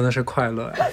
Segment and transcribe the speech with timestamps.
[0.00, 0.86] 真的是快乐呀！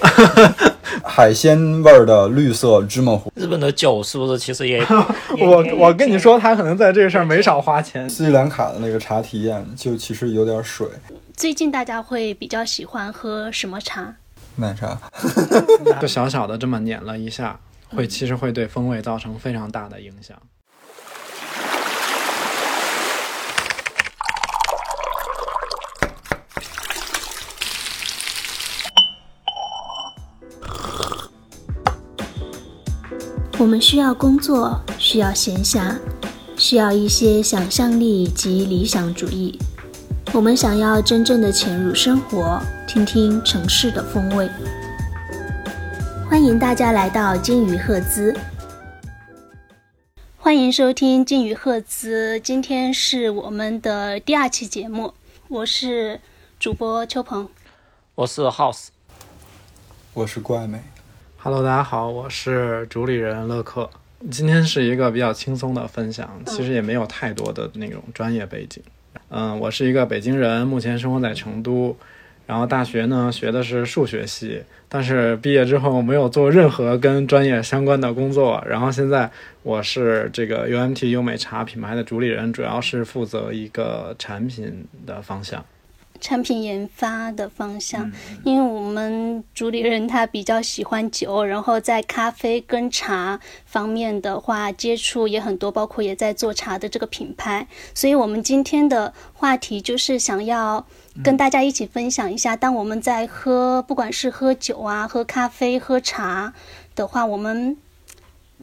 [1.01, 3.31] 海鲜味儿的绿色芝麻糊。
[3.35, 4.85] 日本的酒是不是其实也？
[5.39, 8.09] 我我跟你说，他可能在这个事儿没少花钱。
[8.09, 10.85] 斯里兰卡的那个茶体验就其实有点水，
[11.37, 14.13] 最近大家会比较喜欢喝什么茶？
[14.57, 14.99] 奶茶。
[16.01, 20.37] 就小小的这么碾了一下，会其实会对风味造成非常大的影响。
[33.59, 35.97] 我们需要工作，需要闲暇，
[36.57, 39.57] 需要一些想象力及理想主义。
[40.31, 44.47] 我们想要真正的潜入生活，听听城市的风味。
[46.29, 48.39] 欢迎大家来到金鱼赫兹，
[50.37, 52.39] 欢迎收听金鱼赫兹。
[52.39, 55.15] 今天是我们的第二期节目，
[55.47, 56.21] 我是
[56.59, 57.49] 主播秋鹏，
[58.13, 58.89] 我是 House，
[60.13, 60.79] 我是怪美。
[61.47, 63.89] Hello，大家好，我是主理人乐克。
[64.29, 68.83] 今天是一个比较轻松的分享，其实也没有太多的那种专业背景。
[69.29, 71.95] 嗯，我是一个北京人，目前生活在成都。
[72.45, 78.61] 然后大学呢学的是数学系，但是毕业之后没有做任何跟专业相关的工作。
[78.67, 79.31] 然后现在
[79.63, 85.63] 我是这个 UMT 优美茶品牌的主理人，主要是负责一个产品的方向。
[86.19, 88.11] 产品研发的方向，
[88.43, 100.85] 因为我们主理人他比较喜欢酒，然后在咖啡跟茶方面的话接触也很多，包括也在做茶的这个品牌，所以我们今天的话题就是想要
[101.23, 106.53] 跟大家一起分享一下，当我们在喝，不管是喝酒啊、喝咖啡、喝茶
[106.95, 107.77] 的话，我们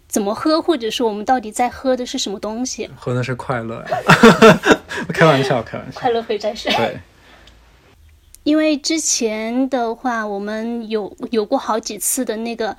[0.09, 2.89] 怎么喝，或者是我们到底在喝的是什么东西？
[2.97, 3.89] 喝的是快乐呀！
[5.13, 6.01] 开玩笑，开玩笑。
[6.01, 6.69] 快乐会战士。
[6.71, 6.99] 对。
[8.45, 12.77] 因为之前的话，我们有有过好几次的那个，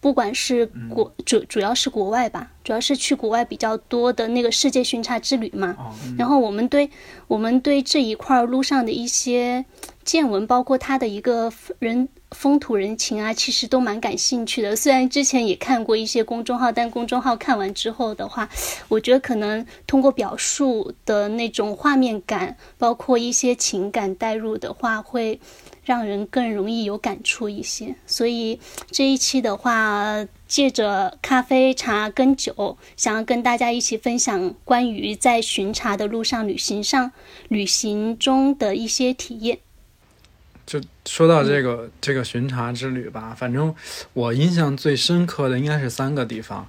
[0.00, 5.76] 不管是国主主要是国外吧，主要是去国外比较多的那个世界巡查之旅嘛。
[6.18, 6.90] 然后我们对
[7.28, 9.64] 我们对这一块路上的一些
[10.02, 12.08] 见闻，包括他的一个人。
[12.34, 14.74] 风土人情啊，其实都蛮感兴趣的。
[14.76, 18.48] 虽然之前也看过一些公众号，但公众号看完之后的话，
[18.88, 25.40] 我觉得可能通过表述的那种画面感，包括一些情感带入的话，会
[25.84, 27.94] 让人更容易有感触一些。
[28.06, 28.58] 所以
[28.90, 37.12] 这一期的话，借着咖啡、茶跟酒，想要跟大家一起分享关于在巡茶的路上旅行上
[37.48, 39.58] 旅行中的一些体验。
[40.66, 43.74] 就说到这个这个巡查之旅吧，反正
[44.12, 46.66] 我印象最深刻的应该是三个地方，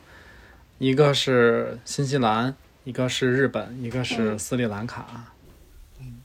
[0.77, 2.53] 一个是新西兰，
[2.83, 5.05] 一个是日本，一个是斯里兰卡。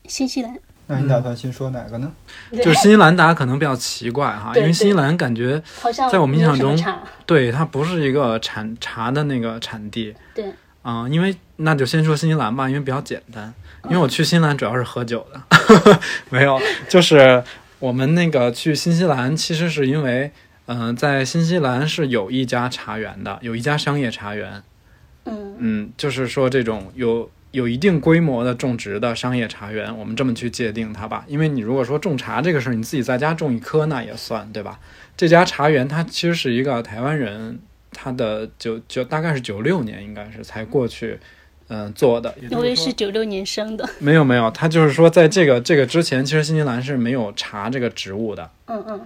[0.07, 0.59] 新西兰？
[0.89, 2.13] 那你打算先说哪个呢？
[2.51, 5.63] 就是新西兰，大家可能比较奇怪哈，因为新西兰感觉
[6.11, 6.77] 在我们印象中，
[7.25, 10.15] 对它不是一个产茶的那个产地。
[10.35, 10.53] 对。
[10.83, 13.53] 啊，因为那就先说新西兰吧，因为比较简单。
[13.85, 17.43] 因为我去新西兰主要是喝酒的， 没有，就是
[17.81, 20.31] 我们那个去新西兰，其实是因为，
[20.67, 24.63] 嗯，在新西兰是有一家茶园的，有一家商业茶园，
[25.25, 31.25] 嗯嗯，就是说这种有有一定规模的种植的商业茶园，我们这么去界定它吧。
[31.27, 34.79] 因为你如果说种茶这个事儿，你自己在家种一棵那也算，对吧？
[35.17, 37.59] 这家茶园它其实是一个台湾人，
[37.93, 41.13] 他的九九大概是九六年应该是才过去。
[41.15, 41.21] 嗯，
[41.95, 43.89] 做的，因为是九六年生的。
[44.01, 48.51] 没有没有，他就是说，在这个这个之前，其实新西兰是没有茶这个植物的。
[48.67, 49.01] 嗯嗯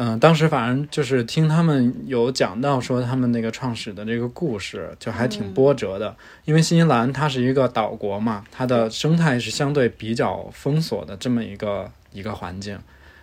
[0.00, 6.14] 嗯，当时反正就是听他们有讲到说他们那个创始的这个故事，就还挺波折的。
[6.44, 12.78] 因为新西兰它是一个岛国嘛，它的生态是相对比较封锁的这么一个一个环境，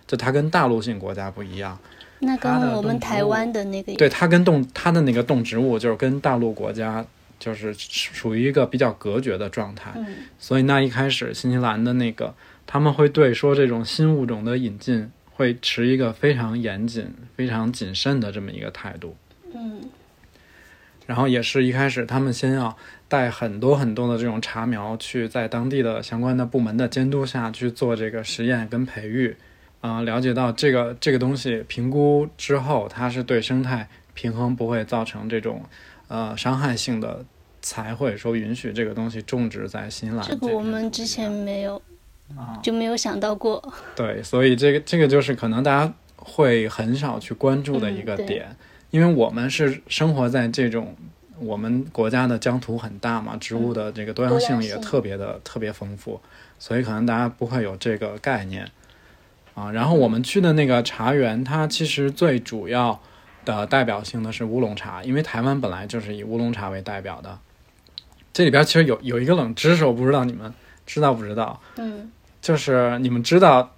[0.06, 1.78] 就它跟大陆性国家不一样。
[2.18, 7.04] 那跟我们台湾的那个，对它跟动它的那个动植物就是跟大陆国家。
[7.38, 9.92] 就是属于一个比较隔绝的状态，
[10.38, 12.34] 所以那一开始新西兰的那个
[12.66, 19.16] 他们会对说这种新物种的引进会持一个非常严谨、非常谨慎的这么一个态度。
[19.54, 19.82] 嗯，
[21.06, 22.76] 然后也是一开始他们先要
[23.06, 29.36] 带很多很多的这种茶苗去在当地的相关的部门的监督下去做这个实验跟培育，
[29.82, 35.62] 啊，了解到这个这个东西评估之后，它是对生态平衡不会造成这种。
[36.08, 37.24] 呃，伤害性的
[37.60, 40.24] 才会说允许这个东西种植在新西兰。
[40.24, 41.82] 这个我们之前没有，
[42.62, 43.72] 就没有想到过。
[43.94, 48.56] 对，所以这个这个就是可能大家会很少去关注的一个点，
[48.90, 50.94] 因为我们是生活在这种
[51.38, 56.20] 我们国家的疆土很大嘛，植物的这个多样性也特别的特别丰富，
[56.58, 58.66] 所以可能大家不会有这个概念。
[59.54, 59.72] 啊。
[59.72, 63.00] 然后我们去的那个茶园，它其实最主要
[63.46, 67.38] 的代表性的是乌龙茶，因为台湾本来就是以乌龙茶为代表的。
[68.34, 70.52] 这里边其实有有一个冷知识，我不知道你们
[70.84, 72.10] 知道不知道，嗯，
[72.42, 73.72] 就是你们知道，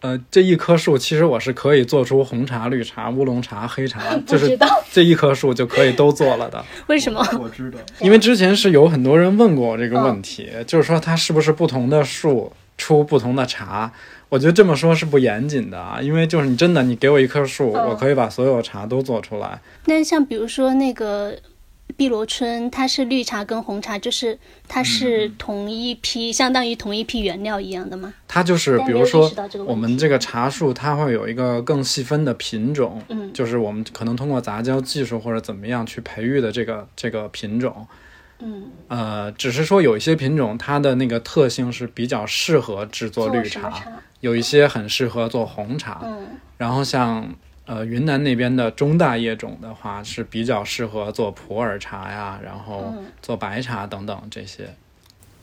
[0.00, 4.58] 呃，这一棵树其实我是可以做出红茶、绿茶、乌龙茶、黑茶， 就是
[4.90, 6.64] 这一棵树就可以都做了的。
[6.88, 7.20] 为什么？
[7.38, 13.92] 我知道，因为之前是有很多人问过我这个问题，就是说它是不是不同的树出不同的茶？
[14.30, 19.60] 我觉得这么说是不严谨的啊，因为就是你真的你给我一棵树，嗯我可以把所有茶都做出来。
[19.84, 21.36] 那像比如说那个
[21.96, 24.38] 碧螺春，它是绿茶跟红茶，就是
[24.68, 28.14] 它是同一批，相当于同一批原料一样的吗？
[28.28, 29.30] 它就是比如说
[29.66, 37.84] 我们这个茶树，它会有一个更细分的品种，嗯就是我们可能通过杂交技术或者怎么样去培育的这个这个品种。
[38.38, 43.92] 嗯，呃，只是说有一些品种它的那个特性是比较适合制作绿茶，茶？
[44.20, 46.00] 有一些很适合做红茶。
[46.04, 47.34] 嗯然后像
[47.64, 54.74] 呃云南那边的中大叶种的话，是比较适合做普洱茶呀，然后嗯做白茶等等这些。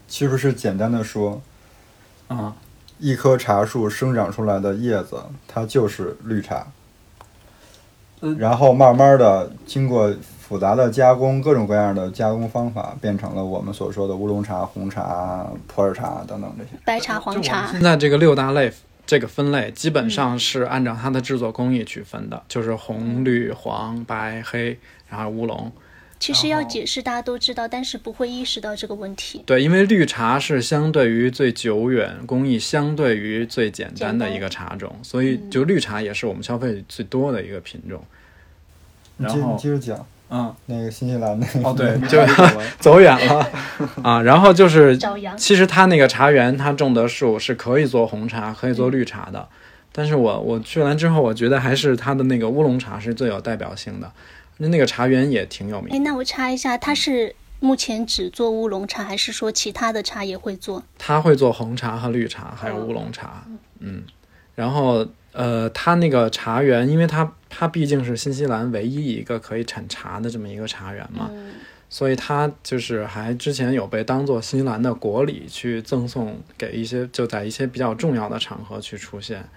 [0.08, 1.42] 是不是简单的说，
[2.28, 2.56] 啊、
[3.00, 6.68] 一棵茶树生长出来的叶子，它就是绿茶。
[8.22, 10.14] 嗯然后慢慢的经过
[10.48, 16.70] 复杂的加工，各种各样的加工方法，变成了我们所说的乌龙茶、红茶、普洱茶等等这些。
[16.86, 18.72] 白茶、黄茶现，在这个六大类
[19.06, 24.80] 这个分类基本上是按照它的制作工艺去分的，就是红、绿、黄、白、黑，
[25.10, 25.70] 然后乌龙。
[26.18, 29.44] 其实要解释大家都知道，但是不会意识到这个问题。
[29.46, 38.02] 对，因为绿茶是相对于最久远、工艺相对于最简单的一个茶种，所以就绿茶也是我们消费最多的一个品种。
[39.18, 42.20] 你接然后你接着讲，嗯，那个新西兰那个哦对， 就
[42.80, 43.50] 走远了
[44.04, 44.22] 啊。
[44.22, 44.98] 然后就是
[45.38, 49.48] 其实他那个茶园，他种的树是可以做红茶，可以做绿茶的。
[49.92, 54.12] 但是我我去完之后，我觉得还是他的那个乌龙茶是最有代表性的。
[54.58, 60.84] 那那个茶园也挺有名哎，那我插一下，他是目前只做乌龙茶，还是说其他的茶也会做？
[60.98, 63.44] 他会做红茶和绿茶，还有乌龙茶，
[63.80, 64.04] 嗯，
[64.56, 65.06] 然后
[65.38, 71.54] 呃，他那个茶园，因为它它毕竟是新西兰唯一一个可以产茶的这么一个茶园嘛，嗯
[71.90, 79.48] 所以它就是还之前有被当做新西兰的国礼去赠送给一些就在一些比较重要的场合去出现。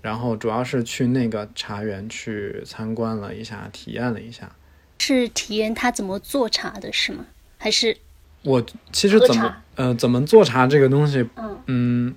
[0.00, 4.50] 然后主要是去那个茶园去参观了一下，体验了一下。
[4.98, 7.26] 是体验他怎么做茶的，是吗？
[7.58, 7.96] 还是
[8.42, 12.14] 我其实怎么呃怎么做茶这个东西，嗯嗯，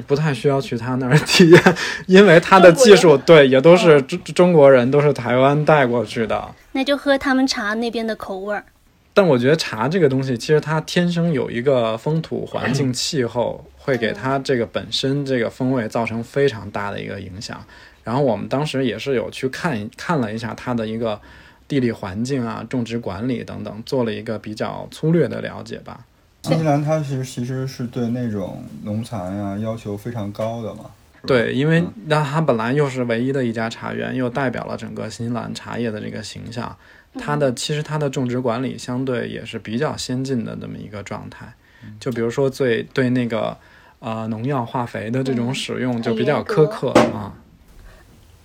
[0.00, 1.62] 不太需要去他那儿 体验，
[2.06, 6.54] 因为他的技术对也都是中中国人，都是台湾带过去的。
[6.72, 8.64] 那就喝他们茶那边的口味儿？
[9.12, 17.60] 但我觉得茶这个东西，其实它天生有一个风土环境气候，会给它这个本身这个风味造成非常大的一个影响。
[18.04, 21.20] 然后我们当时也是有去看看了一下它的一个
[21.66, 26.00] 地理环境啊、种植管理等等，做了一个比较粗略的了解吧。
[26.42, 30.86] 新西兰它其实其实是对那种农残呀要求非常高的嘛。
[31.26, 36.74] 对，因为嗯那它本来又是唯一的一家茶园，又代表了整个新西兰茶叶的这个形象。
[37.18, 41.52] 它的其实它的种植管理相对也是比较先进的这么一个状态。
[41.98, 43.56] 就比如说最对那个
[43.98, 47.34] 呃农药化肥的这种使用就比较苛刻啊。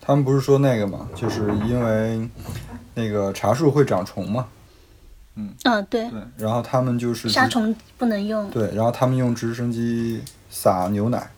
[0.01, 2.29] 他们不是说那个嘛，就是因为
[2.93, 4.47] 那个茶树会长虫嘛，
[5.35, 5.53] 嗯，
[5.89, 8.49] 对，对，然后他们就是杀虫不能用。
[8.49, 11.29] 对，然后他们用直升机撒牛奶，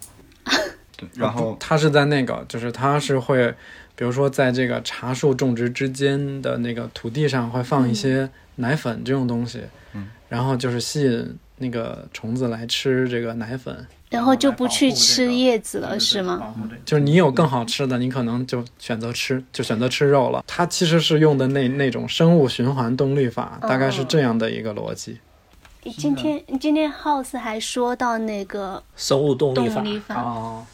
[0.96, 3.54] 对，然后他是在那个就是他是会，
[3.96, 9.64] 比如说在这个茶树种植之间的那个土地上会放一些奶粉这种东西，
[9.94, 13.86] 嗯，然后就是吸引那个虫子来吃这个奶粉。
[14.10, 16.54] 然后就不去吃叶子了，是吗？
[16.86, 20.44] 就是你有更好吃的，你可能就选择吃，就选择吃肉了。
[20.48, 25.20] 它其实是用的那那种生物循环动力法，大概是这样的一个逻辑。
[25.98, 30.66] 今天今天 House 还说到那个生物动力法动，力法，哦，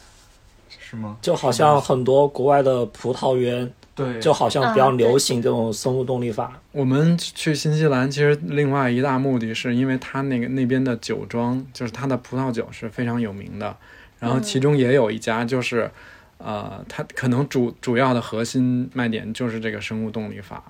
[0.70, 1.18] 是吗？
[1.22, 4.20] 就好像很多国外的葡萄园，对。
[4.20, 6.60] 就好像比较流行这种生物动力法。
[6.72, 13.78] 我们去新西兰，其实另外一大目的是因为它那个那边的酒庄，就是它的葡萄酒是非常有名的，
[14.20, 15.90] 然后其中也有一家就是，
[16.38, 20.64] 呃，它可能主主要的核心卖点就是这个生物动力法，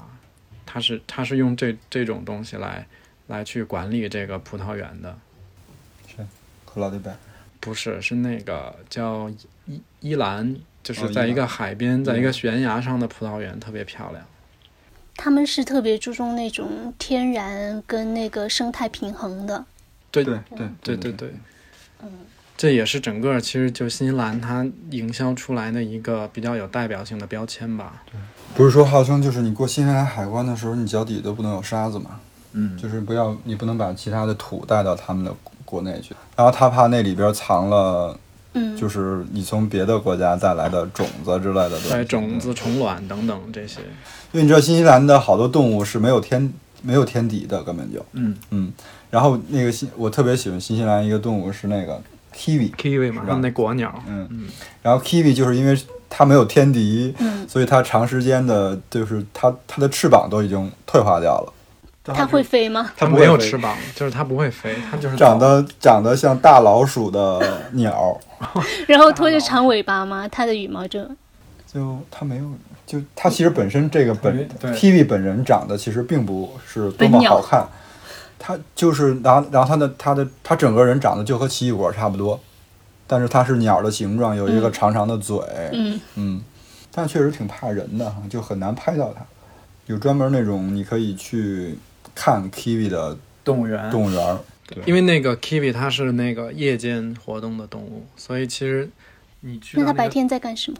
[0.65, 2.87] 它是它是用这这种东西来
[3.27, 5.17] 来去管理这个葡萄园的。
[6.65, 7.11] 克劳迪贝，
[7.59, 9.29] 不是，是那个叫
[9.67, 14.23] 伊伊兰，就是在一个海边，在一个悬崖上的葡萄园，特别漂亮。
[15.15, 19.63] 他们是特别注重那种天然跟那个生态平衡的。
[20.11, 21.33] 对对对对对对，
[22.01, 22.09] 嗯
[22.55, 28.03] 这也是整个其实就新西兰它营销出来的一个比较有代表性的标签吧。
[28.11, 28.19] 对
[28.55, 32.19] 不是说号称就是你过新西兰海关的时候，你脚底都不能有沙子嘛？
[32.51, 35.35] 嗯就是不要你不能把其他的土带到他们的
[35.65, 38.15] 国内去，然后他怕那里边藏了，
[38.53, 41.89] 嗯，就是你从别的国家带来的种子之类的东西。
[41.89, 43.81] 对，种子、虫卵等等这些。
[44.31, 48.71] 因为你知道新西兰的好多动物是没有天没有天敌的，根本就嗯嗯。
[49.09, 52.01] 然后那个新我特别喜欢新西兰一个动物是那个
[52.35, 54.47] kiwi，，kiwi 嘛，是吧他们那果鸟，嗯嗯，
[54.81, 55.79] 然后 kiwi 就是因为
[56.09, 61.53] 它没有天敌，嗯所以它长时间的就是它它的翅膀都已经退化掉了。
[62.03, 62.91] 它会飞吗？
[62.97, 68.19] 它没有翅膀，就是它不会飞，它就是长得长得像大老鼠的鸟，
[68.87, 70.27] 然后拖着长尾巴吗？
[70.27, 70.99] 它的羽毛就？
[71.71, 72.43] 就它没有，
[72.85, 74.71] 就它其实本身这个本对。
[74.71, 77.65] Kiwi 本人长得其实并不是多么好看，
[78.37, 82.39] 它就是然后然后它的它的它整个人长得就和奇异果差不多，
[83.07, 85.39] 但是它是鸟的形状，有一个长长的嘴，
[85.71, 85.99] 嗯。
[86.15, 86.43] 嗯，
[86.93, 89.25] 但确实挺怕人的，就很难拍到它。
[89.85, 91.77] 有专门那种你可以去
[92.15, 93.89] 看 Kiwi 的动物园。
[93.91, 94.39] 动物园儿，
[94.85, 98.89] 因为那个 kiwi 它是那个夜间活动的动物，所以其实
[99.41, 100.77] 你去那个那它白天在干什么？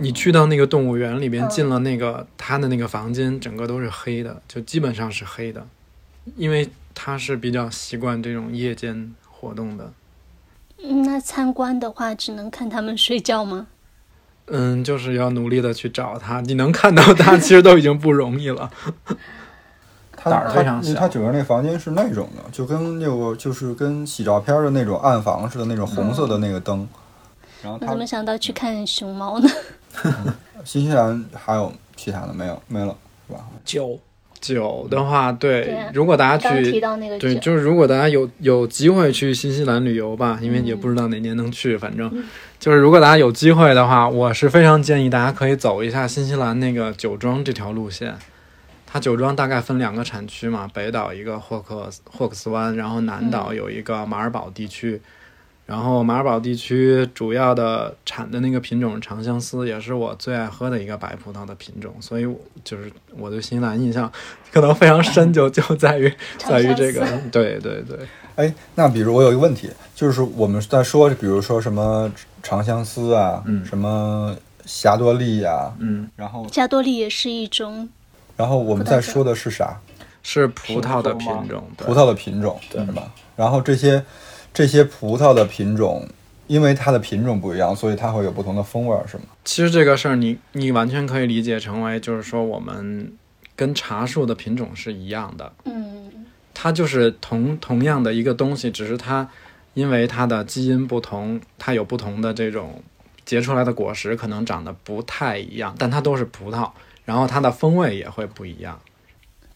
[0.00, 5.66] 你去到那个动物园里边，嗯进了那个它的那个房间，整个都是黑的，就基本上是黑的，
[6.36, 9.92] 因为它是比较习惯这种夜间活动的。
[10.82, 13.66] 嗯那参观的话，只能看它们睡觉吗？
[14.46, 18.70] 嗯，就是要努力的去找它，你能看到它，其实都已经不容易了。
[20.20, 26.86] 它胆儿非常它小他整个那房间是那种的，就跟那个就是跟洗照片的那种暗房似的，那种红色的那个灯。
[27.62, 29.48] 然后它我怎么想到去看熊猫呢？
[30.64, 32.94] 新西兰还有其他的没有没了
[33.26, 33.40] 是吧？
[33.64, 33.98] 酒
[34.40, 42.24] 酒的话，对，对啊如果大家去，到那个对，就是如果大家有有机会去新西兰旅游吧，因为也不知道哪年能去，反正
[42.60, 48.16] 就是如果大家有机会的话，我是非常建议大家可以走一下新西兰那个酒庄这条路线。
[48.90, 55.00] 它酒庄大概分两个产区嘛，北岛一个霍克霍克斯湾，然后南岛有一个马尔堡地区。
[55.66, 62.26] 然后马尔堡地区主要的产的那个品种是长相思，也是我最爱喝的一个白葡萄的品种，所以
[62.64, 64.10] 就是我对新西兰印象
[64.50, 67.98] 可能非常深就，就在于在于这个，对对对，
[68.36, 72.10] 哎，那比如我有一个问题，就是我们在说，比如说什么
[72.42, 77.86] 长相思啊，嗯什么霞多丽呀、嗯，然后霞多丽也是一种，
[78.38, 79.78] 然后我们在说的是啥？
[80.22, 83.12] 是葡萄的品种葡萄的品种，对是吧？
[83.34, 84.04] 然后这些
[84.52, 86.06] 这些葡萄的品种，
[86.46, 89.24] 因为它的品种不一样，所以它会有不同的风味，是吗？
[89.44, 93.12] 其实这个事儿你你完全可以理解成为就是说我们
[93.56, 99.28] 跟茶树的品种是一样的，嗯，它就是同同样的一个东西，只是它
[99.74, 102.82] 因为它的基因不同，它有不同的这种
[103.24, 106.70] 结出来的果实可能长得不太一样，但它都是葡萄，
[107.08, 108.78] 然后它的风味也会不一样。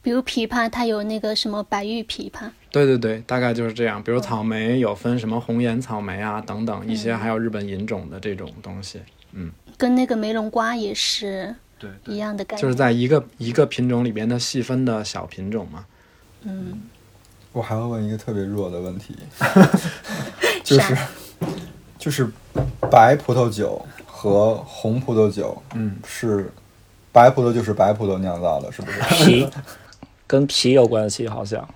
[0.01, 4.03] 比如枇杷，它有那个什么白玉枇杷，对对对，大概就是这样。
[4.03, 12.63] 比如草莓有分什么红颜草莓啊等等一些，还有日本银种的这种东西，嗯跟那个梅龙瓜也是对一样的概念。
[12.63, 15.85] 就是在一个一个品种里边的细分的小品种嘛。
[16.45, 16.81] 嗯，
[17.53, 19.15] 我还要问一个特别弱的问题，
[20.65, 20.97] 就是
[21.99, 22.27] 就是
[22.91, 26.51] 白葡萄酒和红葡萄酒嗯，是
[27.13, 29.01] 白葡萄就是白葡萄酿造的，是不是？
[29.25, 29.47] 皮
[30.27, 31.69] 跟皮有关系，好像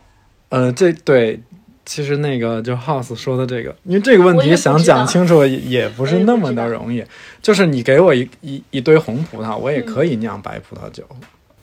[0.49, 1.39] 呃，这对，
[1.85, 7.05] 其实那个就 House 说的这个，因为这个问题想讲清楚也也不是那么的容易。
[7.43, 11.05] 就是你给我一一一堆红葡萄，我也可以酿白葡萄酒，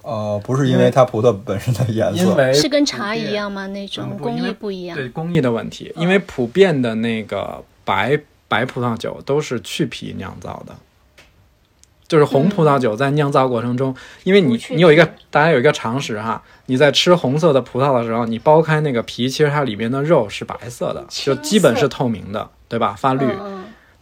[0.03, 3.65] 呃，不是因为它葡萄本身的颜色，为是跟茶一样吗？
[3.67, 4.95] 那种工艺不一样。
[4.95, 10.75] 对工艺的问题，因为普遍的那个白白葡萄酒都是去皮酿造的。
[12.13, 13.91] 就是红葡萄酒在酿造过程中，
[14.23, 22.93] 因为你你有一个大家有一个常识哈，你在吃红色的葡萄的时候，你剥开那个皮，其实它里面的肉是白色的，就基本是透明的，对吧？
[22.95, 23.25] 发绿，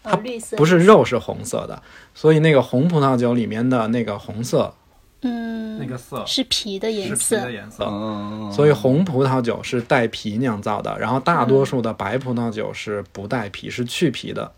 [0.04, 0.20] 它
[0.58, 1.82] 不是肉是红色的，
[2.14, 4.74] 所以那个红葡萄酒里面的那个红色，
[5.22, 7.50] 嗯，那个色是皮的颜是皮色的。
[7.50, 7.86] 颜色。
[7.86, 14.52] 嗯，所以红葡萄酒是带皮酿造的，然后大多数的白葡萄酒是不带皮，是去皮的。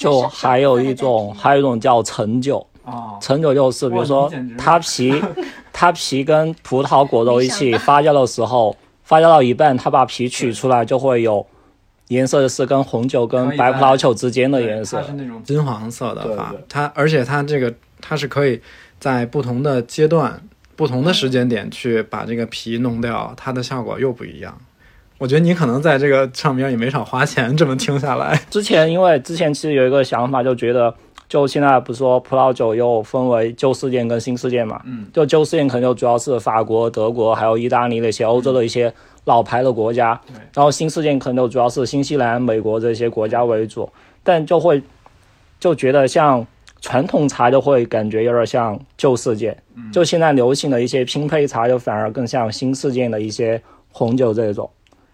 [0.00, 2.66] 就还有一种，还有一种叫陈酒。
[2.84, 5.22] 哦，陈酒就是，比如说它皮，
[5.72, 11.46] 它皮跟葡萄果肉一起发酵的时候，发酵到一半，它把皮取出来，就会有
[12.08, 15.06] 颜色是跟红酒跟白葡萄酒之间的颜色它。
[15.06, 18.60] 是那种金黄色的发它而且它这个它是可以
[18.98, 20.42] 在不同的阶段、
[20.74, 24.58] 不同的时间点去把这个皮弄掉，它的效果又不一样。
[25.20, 28.40] 我觉得你可能在这个上面也没少花钱，这么听下来。
[28.48, 30.92] 之前因为之前其实有一个想法，就觉得
[31.28, 38.90] 就现在不是说葡萄酒又分为旧世界跟新世界嘛，嗯，就旧世界可能就主要是法国、德国还有意大利那些欧洲的一些
[39.26, 40.18] 老牌的国家，
[40.54, 43.86] 然后新世界可能就主要是新西兰、美国这些国家为主，
[44.22, 44.82] 但就会
[45.58, 46.46] 就觉得像
[46.80, 49.54] 传统茶就会感觉有点像旧世界，
[49.92, 53.60] 就现在流行的一些拼配茶就反而更像新世界的一些
[53.92, 54.70] 红酒这种。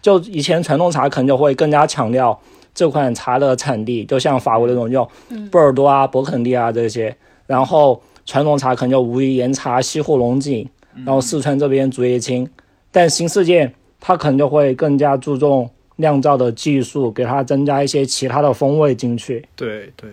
[0.06, 2.40] 就以前传统茶可能就会更加强调
[2.72, 5.10] 这款茶的产地，就像法国那种就
[5.50, 7.16] 波尔多啊、勃艮第啊这些，
[7.48, 10.68] 然后传统茶可能就武夷岩茶、西湖龙井，
[11.04, 12.48] 然后四川这边竹叶青，
[12.92, 19.44] 但新世界它可能就会更加注重酿造的技术，给它增加一些其他的风味进去。
[19.56, 20.10] 对对，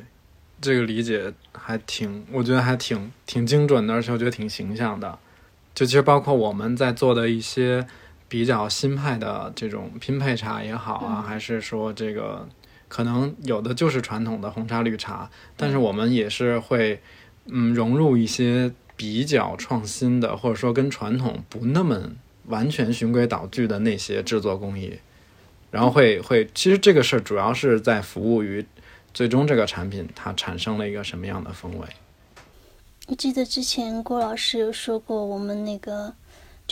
[0.60, 5.20] 这个理解还挺，我觉得还挺挺精准的，而且我觉得挺形象的。
[5.76, 7.86] 就其实包括我们在做的一些。
[8.34, 12.50] 比较新派的这种拼配茶也好啊，还是说这个
[12.88, 17.00] 可能有的就是传统的红茶绿茶，但是我们也是会
[17.46, 22.10] 嗯融入一些比较创新的，或者说跟传统不那么
[22.48, 24.98] 完全循规蹈矩的那些制作工艺，
[25.70, 28.66] 然后会会其实这个事儿主要是在服务于
[29.14, 31.86] 最终这个产品它产生了一个什么样的风味。
[33.06, 36.16] 我记得之前郭老师有说过，我们那个。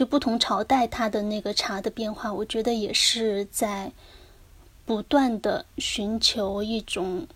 [0.01, 3.91] 就不同朝代它的那个茶的变化，我觉得也是在
[4.83, 7.27] 不断的寻求一种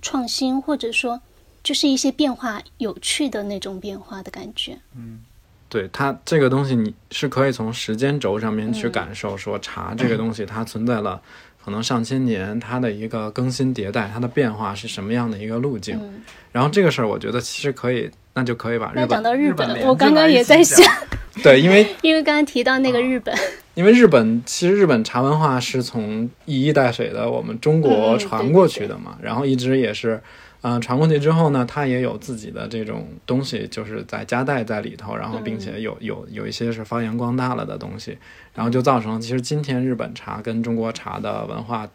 [0.00, 1.20] 创新，或者说
[1.62, 4.78] 就是一些变化有趣的那种变化的感觉。
[4.96, 5.20] 嗯，
[5.68, 11.20] 对它这个东西，你是可以从时间轴上面去感受，说茶这个东西它存在了
[11.62, 16.00] 可能上千年，它的一个更新迭代，它的变化是什么样的一个路径。
[16.52, 20.86] 然后这个事儿，我觉得其实可以，那就可以把日本讲到日本，我刚刚也在想。
[21.42, 23.34] 对，因为 因为刚刚提到那个日本，
[23.74, 30.20] 因为日本其实日本茶文化是从一衣带水的我们中国传过去的嘛，然后一直也是，
[30.60, 38.18] 嗯，传过去之后呢，它也有自己的这种东西，就是在夹带在里头，然后并且有有有一些是发扬光大了的东西，
[38.54, 41.88] 然后就造成其实今天日本茶跟中国茶的文化，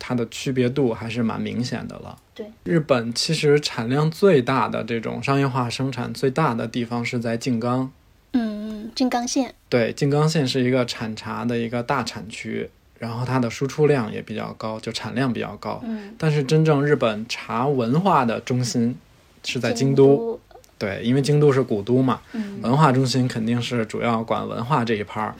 [0.00, 2.16] 它的区别度还是蛮明显的了。
[2.34, 7.92] 对，日本其实产量最大的这种商业化生产最大的地方是在静冈。
[8.32, 15.80] 嗯，静冈县对，静冈县是一个产茶的一个大产区，然后它的输出量也比较高，就产量比较高。
[15.84, 18.96] 嗯，但是真正日本茶文化的中心
[19.44, 20.40] 是在京都，
[20.78, 22.22] 对，因为京都是古都嘛，
[22.62, 25.34] 文化中心肯定是主要管文化这一趴儿。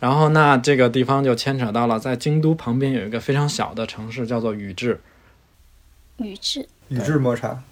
[0.00, 5.00] 然后那这个地方就牵扯到了，在京都旁边有一个非常小的城市，叫做宇治。
[6.18, 7.62] 宇治，宇治抹茶。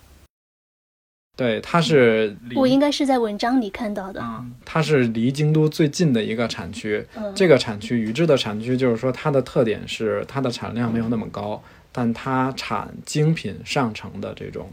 [1.37, 4.25] 对，它是我应该是在文章里看到的。
[4.65, 7.07] 它是离京都最近的一个产区。
[7.35, 11.63] 这个产区宇治的产区，就是说它的特点是它的产量没有那么高，
[11.93, 14.71] 但它产精品上乘的这种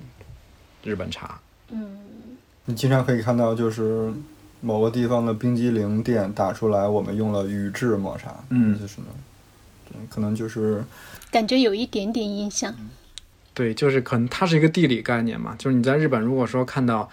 [0.84, 1.38] 日本茶。
[1.70, 1.98] 嗯，
[2.64, 4.14] 你经常可以看到，就是
[4.66, 8.34] 某个地方的冰激凌店打出来，我们用了宇治抹茶。
[8.50, 9.08] 嗯，就是呢，
[10.10, 10.82] 可能就是
[11.30, 12.74] 感觉有一点点印象。
[13.54, 17.10] 对，就是可能它是一个地理概念嘛，就是你在日本如果说看到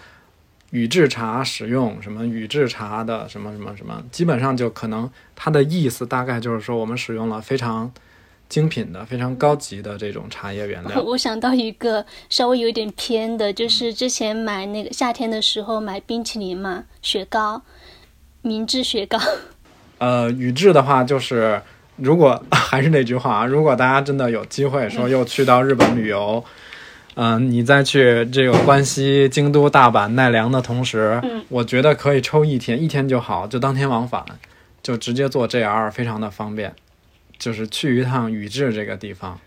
[0.71, 7.91] 宇治茶使用什么宇治茶的什么什么什么，基本上就可能它的意思大概就是说我们使用了非常
[8.51, 11.01] 精品的、非常高级的这种茶叶原料。
[11.01, 17.63] 我想到一个稍微有一点偏的，就是之前买那个夏天的时候买冰淇淋嘛，雪糕，
[18.41, 19.17] 明治雪糕。
[19.97, 21.61] 呃，宇治的话就是。
[21.97, 26.43] 如果还是那句话啊，如果大家真的有机会说又去到日本旅游，
[27.13, 34.25] 嗯，你再去这个关西、京都、大阪、奈良的同时，我觉得可以抽一天，一天就好，就当天往返，
[34.81, 36.73] 就直接坐 JR，非常的方便，
[37.41, 39.39] 就是去一趟宇治这个地方，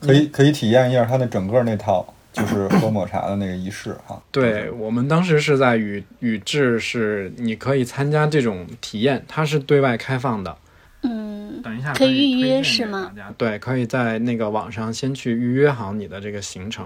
[0.00, 4.20] 可以可以体验一下它的整个那套，就是喝抹茶的那个仪式哈。
[4.32, 10.56] 对我们当时是在宇宇治，是你可以参加这种体验，它是对外开放的。
[11.02, 13.12] 嗯，等一下可以预约是吗？
[13.38, 16.84] 对，可以在那个网上先去预约好你的这个行程。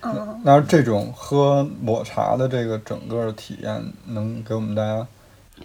[0.00, 5.06] 嗯，那这种喝抹茶的这个整个体验，能给我们大家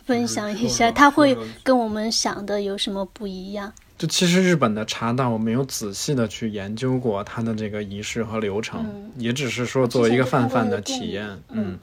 [0.04, 0.92] 分享一下？
[0.92, 3.74] 它会跟我们想的有什么不一样？
[4.00, 11.38] 就其实日本的茶道，我没有仔细的去研究过它的这个仪式和流程，也只是说作为一个泛泛的体验。
[11.50, 11.78] 嗯，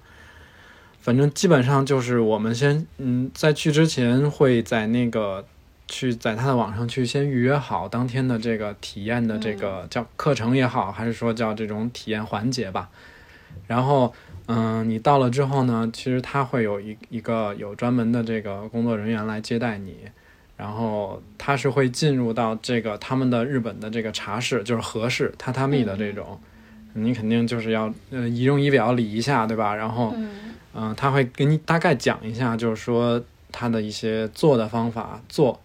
[0.99, 5.45] 反正基本上就是我们先嗯，在去之前会在那个。
[5.89, 12.91] 去在他的网上去先预约好当天的这个体验的这个叫课程也好，还是说叫这种体验环节吧。
[13.69, 14.13] 然后，
[14.47, 19.99] 嗯，你到了之后呢，其实他会有一一个有专门的这个工作人员来接待你。
[20.57, 26.41] 然后他是会进入到这个他们的日本的这个茶室，就是和室榻榻米的这种，
[26.95, 29.75] 你肯定就是要呃仪容仪表理一下，对吧？
[29.75, 30.15] 然后
[30.75, 35.61] 嗯，他会给你大概讲一下，就是说他的一些做的方法，做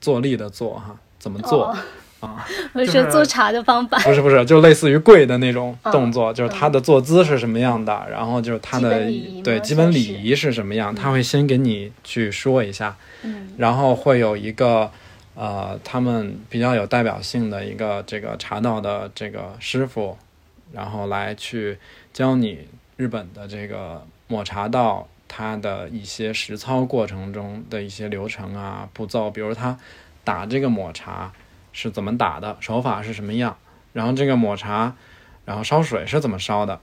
[0.00, 1.76] 做力的做哈，怎么做。
[2.26, 3.98] 啊， 我说做茶的方法。
[4.00, 9.06] 不是不是，就类似于跪的那种动作，就是他的坐姿是什么样的，然后就是他的
[9.42, 14.90] 对基本礼仪是什么样，他会先给你去说一下，嗯，然后会有一个
[15.34, 20.16] 呃，他们比较有代表性的一个这个茶道的这个师傅，
[20.72, 21.78] 然后来去
[22.12, 29.78] 教你日本的这个抹茶道它的一些实操过程中的一些流程啊步骤，比如他
[30.24, 31.32] 打这个抹茶。
[31.76, 33.54] 是怎么打的，手法是什么样，
[33.92, 34.96] 然后这个抹茶，
[35.44, 36.80] 然后烧水是怎么烧的，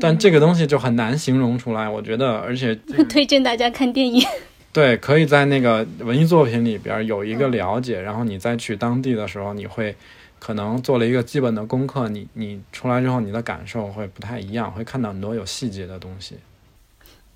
[0.00, 2.74] 但这个东西就很难形容出来，我觉得，而且
[3.08, 4.26] 推荐大家看电影，
[4.74, 9.94] 对，可以在那个文艺作品里边有一个了解，然后你再去当地的时候，你会
[10.40, 16.36] 可能做了一个基本的功课，你你出来之后，你的感受会不太一样，会看到很多有细节的东西。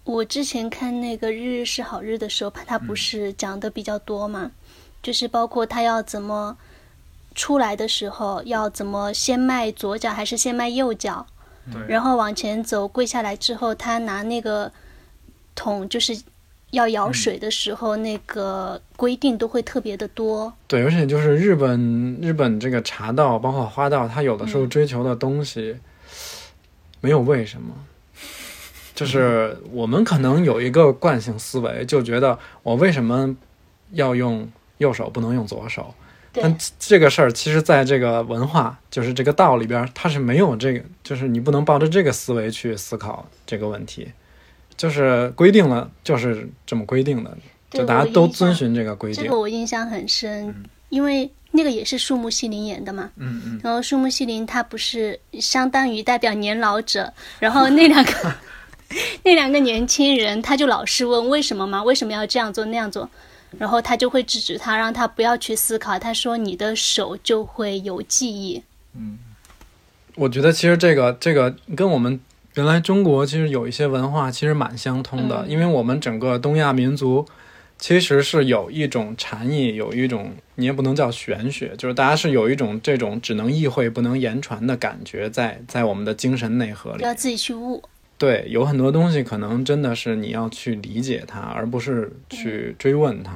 [0.03, 4.51] 我之前看那个《日日是好日》的时候，它不是讲的比较多嘛。
[5.03, 6.57] 就是包括他要怎么
[7.35, 11.25] 出来的时候，要怎么先迈左脚还是先迈右脚，
[11.89, 14.71] 然后往前走，跪下来之后，他拿那个
[15.55, 16.21] 桶就是
[16.73, 20.53] 要舀水的时候，那个规定都会特别的多。
[20.67, 25.79] 对，而且就是日本日本这个茶道，包括花道，他有的时候追求的东西
[27.01, 27.73] 没有为什么，
[28.95, 33.37] 就是我们可能有一个惯性思维，就觉得我为什么
[33.93, 34.51] 要用。
[34.81, 35.95] 右手不能用左手，
[36.33, 44.11] 但这个事儿其实在这个文化，就是这个道里边，它是没有这个，就是你不能抱着这个思维去思考这个问题，
[44.77, 47.37] 就是规定了就是这么规定的，
[47.71, 49.23] 就大家都遵循这个规定。
[49.23, 50.55] 这个我印象很深，
[50.89, 58.35] 因为那个也是树木希林演的嘛，嗯嗯，然后树木希林他不是相当于代表年老者，然后那两个
[59.25, 61.83] 那两个年轻人他就老是问为什么嘛？
[61.83, 63.11] 为什么要这样做那样做？
[63.59, 65.99] 然后他就会制止他，让他不要去思考。
[65.99, 68.63] 他说：“你的手就会有记忆。”
[68.97, 69.19] 嗯，
[70.15, 72.21] 我觉得其实这个这个跟我们
[72.55, 77.27] 原来中国其实有一些文化其实蛮相通的，因为我们整个东亚民族
[77.79, 87.83] 其实是有一种禅意，有一种你也不能叫玄学，就是大家是有一种这种只能意会不能言传的感觉在在我们的精神内核里，要自己去悟。
[88.21, 93.33] 对，有很多东西可能真的是你要去理解它，而不是去追问它。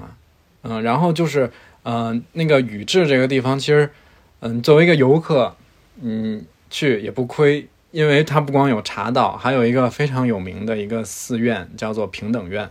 [0.60, 1.50] 嗯，然后就是，
[1.84, 3.88] 嗯，那个宇治这个地方，其实，
[4.40, 5.56] 嗯，作为一个游客，
[6.02, 12.68] 嗯，去也不亏，因为它不光有茶道，还有一个非常有名的一个寺院，叫做平等院。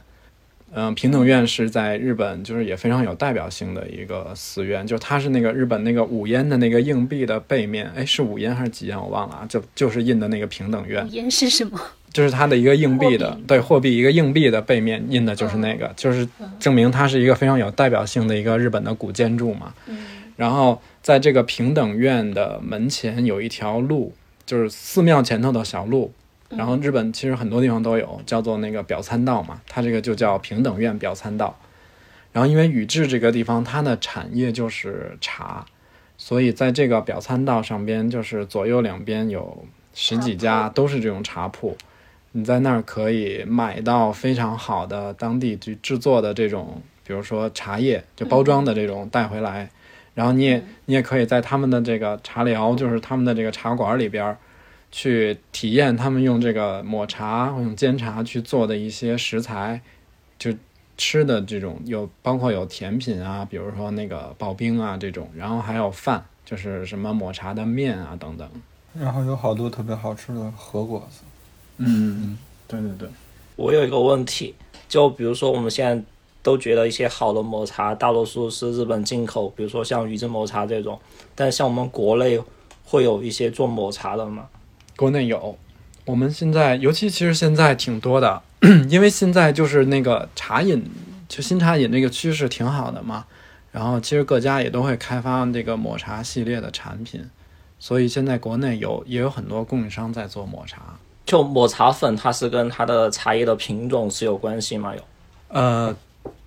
[0.76, 11.04] 嗯，平等院是在日本，就是也非常有代表性的一个寺院，就它是那个日本那个五烟的那个硬币的背面，哎，是五烟还是几烟我忘了啊，就就是印的那个平等院。
[11.04, 11.80] 五烟是什么？
[12.14, 16.26] 就是它的一个硬币的，对，货币一个硬币的背面印的就是那个，就是
[16.60, 19.74] 证明它是一个非常有代表性的一个日本的古建筑嘛。
[20.36, 24.14] 然后在这个平等院的门前有一条路，
[24.46, 26.14] 就是寺庙前头的小路。
[26.50, 31.58] 然后日本其实很多地方都有叫做那个表参道嘛，它这个就叫平等院表参道。
[32.32, 35.66] 然后因为宇治这个地方它的产业就是茶，
[36.16, 41.76] 所以在这个表参道上边就是左右两边有十几家都是这种茶铺，
[42.34, 49.70] 你在那儿可以买到非常好的当地去制作的这种，比如说茶叶就包装的这种带回来，
[50.14, 54.38] 然后你也你也可以在他们的这个茶寮，就是他们的这个茶馆里边。
[54.96, 59.82] 去体验他们用这个抹茶或用煎茶去做的一些食材，
[60.38, 60.54] 就
[60.96, 68.48] 吃的这种有包括有甜品啊，比如说那个刨冰啊这种，然后还有饭，就是什么抹茶的面啊等等，
[68.94, 71.24] 然后有好多特别好吃的和果子。
[71.78, 73.10] 嗯嗯，对对对。
[73.56, 74.56] 我有一个问题，
[74.90, 76.04] 就比如说我们现在
[76.42, 81.00] 都觉得一些好的抹茶大多数是日本进口，比如说像宇治抹茶这种，
[81.36, 82.40] 但像我们国内
[82.84, 84.48] 会有一些做抹茶的吗？
[84.96, 85.58] 国内有，
[86.06, 88.42] 我们现在尤其其实现在挺多的，
[88.90, 90.84] 因为现在就是那个茶饮，
[91.28, 93.26] 就新茶饮那个趋势挺好的嘛。
[93.72, 97.28] 然后其实各家也都会开发这个抹茶系列的产品，
[97.80, 100.98] 所以现在国内有也有很多供应商在做抹茶。
[101.26, 104.94] 就抹茶粉，它是跟它的茶叶的品种是有关系吗？
[104.96, 105.02] 有？
[105.48, 105.96] 呃，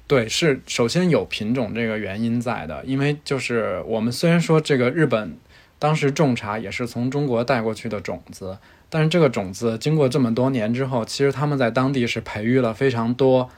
[0.06, 5.38] 对，是首先有品种这个原因在的，因为就是我们虽然说这个日本。
[5.78, 8.56] 当时种茶也是从中国带过去的种子，
[8.88, 13.50] 但是这个种子经过这么多年之后，其实他们在当地是培育了非常多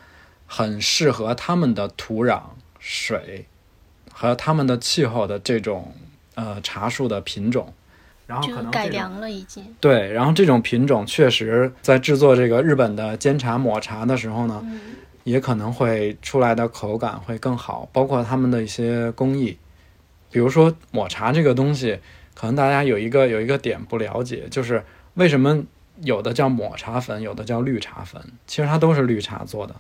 [0.45, 2.41] 很适合他们的土壤
[2.81, 3.47] 水
[4.13, 5.95] 和他们的气候的这种
[6.35, 7.73] 呃茶树的品种，
[8.29, 9.65] 然后可能改良了已经。
[9.81, 14.65] 对，然后这种品种确实在制作这个日本的煎茶抹茶的时候呢，
[15.25, 19.59] 也可能会出来的口感会更好，包括他们的一些工艺，
[20.31, 21.99] 比如说抹茶这个东西，
[22.35, 25.65] 可能大家有一个有一个点不了解，就是为什么
[26.03, 29.75] 有的叫抹茶粉，有的叫绿茶粉，其实它都是绿茶做的。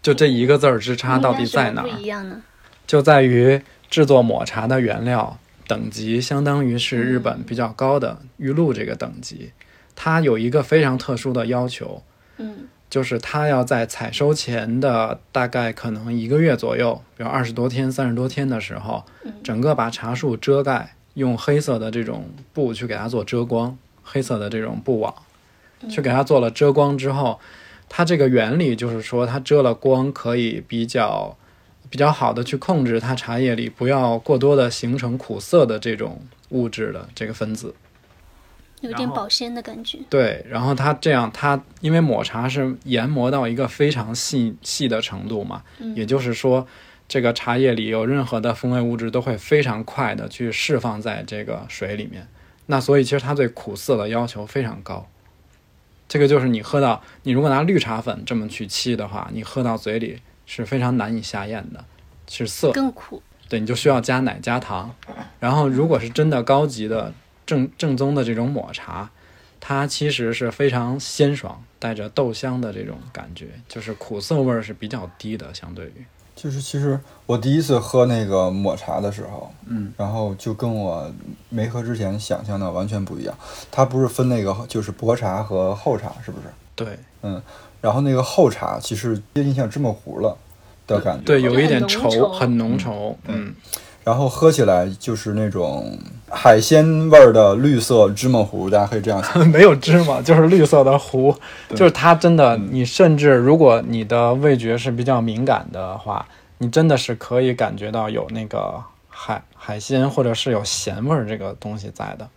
[0.00, 1.82] 就这一个字儿之差到底在哪？
[1.82, 2.42] 不一样呢？
[2.86, 5.38] 就在于制作抹茶的原料
[5.72, 9.52] 等级，相当于是日本比较高的玉露这个等级，
[9.96, 12.02] 它有一个非常特殊的要求，
[12.36, 19.02] 嗯，就是它要在采收前的大概可能一个月左右，比如二十多天、三十多天的时候，
[19.42, 25.14] 整个把茶树遮盖，用黑色的这种布去给它做遮光，黑色的这种布网，
[25.88, 27.40] 去给它做了遮光之后。
[27.94, 31.36] 它这个原理就是说，它遮了光，可以比较
[31.92, 37.74] 比较好的去控制它茶叶里不要过多的形成苦涩的这种物质的这个分子，
[38.80, 39.98] 有点保鲜的感觉。
[40.08, 45.62] 对，然后它这样，它因为抹茶是研磨到一个非常细细的程度嘛，
[45.94, 46.66] 也就是说，
[47.06, 52.26] 这个茶叶里有任何的风味物质都会非常快的去释放在这个水里面，
[52.64, 55.06] 那所以其实它对苦涩的要求非常高。
[56.08, 61.84] 这个就是你喝到，你如果拿绿茶粉这么去沏的话，你喝到嘴里是非常难以下咽的，
[62.28, 63.22] 是涩，更苦。
[63.48, 64.94] 对，你就需要加奶加糖。
[65.38, 67.12] 然后，如果是真的高级的
[67.44, 69.10] 正正宗的这种抹茶，
[69.60, 76.04] 它其实是非常鲜爽，带着豆香的这种感觉，就是苦涩味儿是比较低的，相对于。
[76.34, 81.12] 就是其实我第一次喝那个抹茶的时候，嗯，然后就跟我
[81.50, 83.36] 没喝之前想象的完全不一样。
[83.70, 86.46] 它不是分那个就是薄茶和厚茶，是不是？
[86.74, 87.40] 对，嗯，
[87.82, 90.34] 然后那个后茶其实接近像芝麻糊了
[90.86, 93.54] 的感觉，对，有一点稠，很浓稠，嗯。
[94.04, 95.96] 然后喝起来就是那种
[96.28, 101.32] 海鲜味儿的绿色芝麻糊，大家可以这样想， 没有芝麻，就是绿色的糊，
[101.70, 106.26] 就是它真的，你甚至如果你的味觉是比较敏感的话，
[106.58, 112.28] 你真的是可以感觉到有那个海海鲜或者是有咸味儿这个东西在的，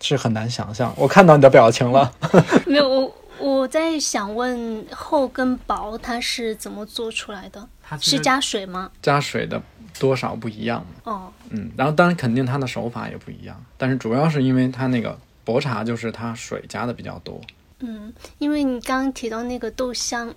[0.00, 0.92] 是很难想象。
[0.96, 2.12] 我看到你的表情了，
[2.66, 3.12] 没有我。
[3.38, 7.68] 我在想问厚跟薄它是怎么做出来的？
[8.00, 8.90] 是加水吗？
[9.00, 9.60] 加水的
[9.98, 17.40] 多少不一样哦，嗯，然后当然肯定它的手法也不一样，但是主要是因为它那个薄茶就是它水加的比较多。
[17.80, 20.34] 嗯，因为你刚刚提到那个豆香，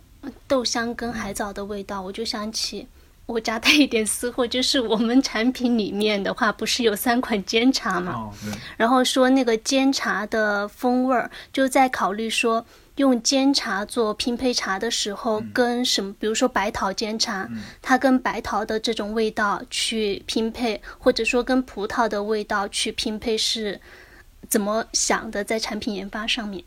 [0.47, 2.87] 豆香跟海藻的味道，我就想起。
[3.27, 8.29] 我夹带一点私货，就是我们产品里面的话，不是有三款煎茶嘛？
[8.75, 12.65] 然后说那个煎茶的风味儿，就在考虑说
[13.01, 17.49] 用煎茶做拼配茶的时候，跟什么，比如说白桃煎茶，
[17.81, 23.81] 它跟白桃的这种味道去拼配，或者说跟葡萄的味道去拼配，是
[24.47, 25.43] 怎么想的？
[25.43, 26.63] 在产品研发上面？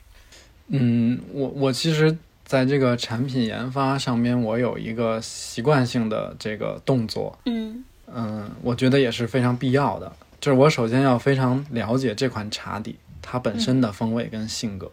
[0.69, 2.15] 嗯，我我其实。
[2.47, 10.13] 在这个产品研发上面，我有一个习惯性的这个动作，嗯嗯，我觉得也是非常必要的。
[10.43, 14.93] 就是我首先要非常了解这款茶底它本身的风味跟性格，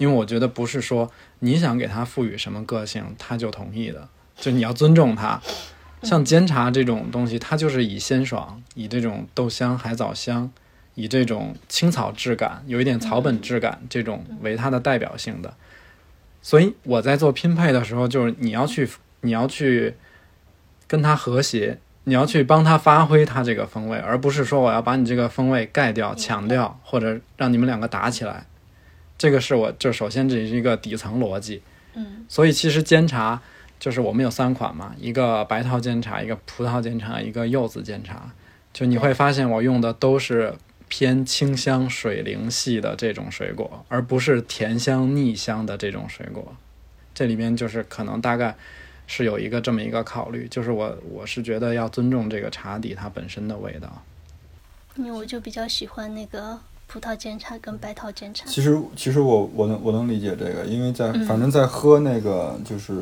[0.00, 5.38] 因为我觉得不是说你想给它赋予什么个性，它就同意的，就你要尊重它。
[6.02, 10.50] 像煎茶这种东西，它就是以鲜爽、以这种豆香、海藻香、
[10.94, 15.52] 以这种青草质感、有一点草本质感这种为它的代表性的。
[16.40, 18.88] 所以我在做拼配的时候，就是你要去，
[19.20, 19.96] 你要去
[20.86, 28.46] 跟它和谐，你要去帮它发挥它这个风味，而不是说我要把你这个风味盖掉、抢掉，或者让你们两个打起来。
[29.20, 31.60] 这个是我就首先这是一个底层逻辑。
[31.92, 32.24] 嗯。
[32.28, 33.40] 所以其实煎茶
[33.78, 38.32] 就是我们有三款嘛，一个白桃煎茶，一个葡萄煎茶，一个柚子煎茶。
[38.72, 40.54] 就你会发现我用的都是。
[40.92, 46.52] 偏清香水灵系的这种水果，而不是甜香腻香的这种水果。
[47.14, 48.56] 这里面就是可能大概
[49.06, 54.02] 是有一个这么一个考虑，就是我我是觉得要尊重这个茶底它本身的味道。
[54.96, 56.58] 因为我就比较喜欢那个
[56.92, 58.44] 葡萄煎茶跟白桃煎茶。
[58.46, 62.94] 其实其实我我能我能理解这个，因为在反正在喝那个就是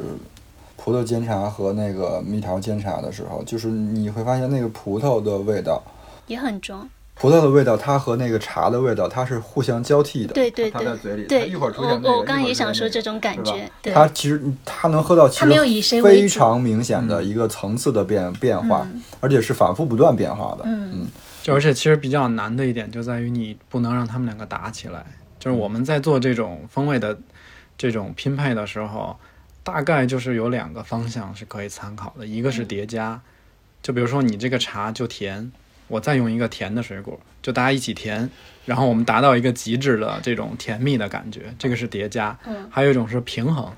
[0.76, 5.82] 葡萄煎茶和那个蜜桃煎茶的时候，就是你会发现那个葡萄的味道
[6.26, 6.86] 也很重。
[7.14, 10.34] 葡萄的味道，它和那个茶的味道，它是互相交替的。
[10.34, 13.68] 对对对，它在嘴里，对，一会儿出现那个，我我刚也想说这种感觉。
[13.82, 18.86] 对它其实它能喝到，其实非常明显的一个层次的变变化，
[19.18, 20.62] 而且是反复不断变化的。
[20.66, 21.06] 嗯嗯，
[21.42, 25.04] 就而且其实比较难的一点就在于你不能让他们两个打起来。
[25.38, 27.16] 就是我们在做这种风味的
[27.76, 29.16] 这种拼配的时候，
[29.62, 33.20] 大概就是有两个方向是可以参考的，一个是叠加。
[33.80, 35.52] 就比如说你这个茶就甜，
[35.86, 38.28] 我再用一个甜的水果，就大家一起甜，
[38.66, 42.36] 然后我们达到一个极致的这种甜蜜的感觉，这个是叠加。
[42.44, 43.72] 嗯还有一种是平衡，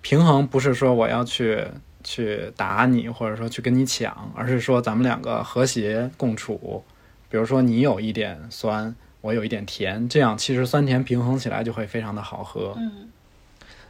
[0.00, 1.64] 平衡不是说我要去
[2.02, 6.82] 去打你，或者说去跟你抢，而是说咱们两个和谐共处。
[7.28, 12.74] 比如说你有一点酸，我有一点甜，这样其实酸甜平衡起来就会非常的好喝。
[12.76, 13.08] 嗯，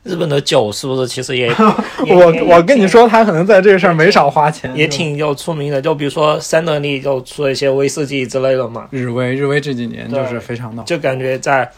[0.04, 1.48] 日本的酒是不是其实也
[2.06, 5.80] 也我我跟你说，他可能在这个事儿没少花钱，也挺有出名的？
[5.80, 11.68] 就比如说三得利就出了一些威士忌之类的嘛，日威，日威这几年就是非常的就感觉在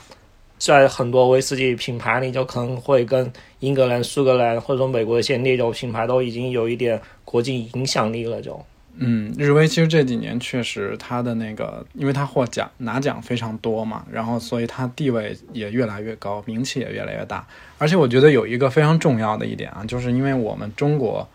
[0.73, 8.65] 在很多威士忌品牌里，就可能会跟英格兰、苏格兰或者说美国一些烈酒品牌都已经有一点国际影响力了就。
[8.97, 17.47] 嗯，日威其实这几年确实它的那个，因为它获奖拿奖非常多嘛，然后所以它地位也越来越高，名气也越来越大。
[17.77, 21.29] 而且我觉得有一个非常重要的一点啊，就是因为我们中国，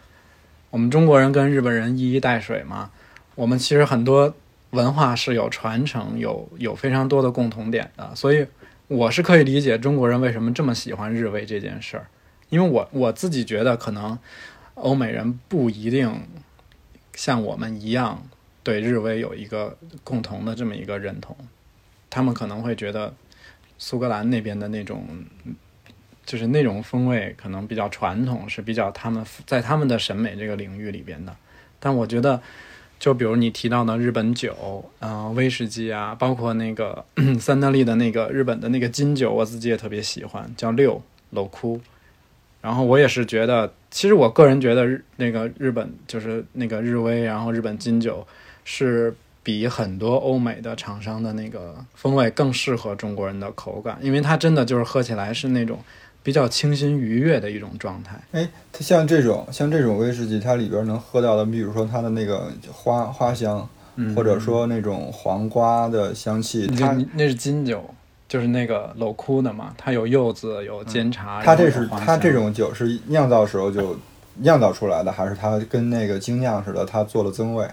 [0.71, 2.89] 我们中国人跟日本人一衣带水嘛，
[3.35, 4.33] 我们其实很多
[4.71, 8.45] 文化是有传承，有有非常多的共同点的，所以
[8.89, 12.07] 我是可以理解中国人为什么这么喜欢日威这件事儿，
[12.49, 14.17] 因为我我自己觉得可能
[14.73, 16.23] 欧美人不一定
[17.13, 18.27] 像我们一样
[18.63, 21.37] 对日威有一个共同的这么一个认同，
[22.09, 23.13] 他们可能会觉得
[23.77, 25.05] 苏格兰那边的那种，
[26.25, 31.35] 就是那种风味可能比较传统，是比较他们在他们的审美这个领域里边的。
[31.79, 32.41] 但我觉得，
[32.99, 37.03] 就比如你提到的日本酒，嗯、威士忌啊，包括那个
[37.39, 41.79] 三得利的那个日本的那个金酒，我自己也特别喜欢，叫六楼窟。
[42.61, 48.27] 然后我也是觉得，其实我个人觉得日那个日本就是那个日威，然后日本金酒
[48.65, 55.79] 是比很多欧美的厂商的那个风味更适合中国人的口感，因为它真的就是喝起来是那种
[56.21, 58.19] 比较清新愉悦的一种状态。
[58.31, 67.83] 哎，它像这种像这种威士忌，它里边能喝到的，比如说它的那个花花香，嗯，或者说那种黄瓜的香气，你它那是金酒，
[68.27, 71.41] 就是那个镂空的嘛，它有柚子，有煎茶。
[71.41, 73.97] 它这是它这种酒是酿造时候就
[74.35, 77.67] 酿造出来的，还是它跟那个精酿似的，它做了增味？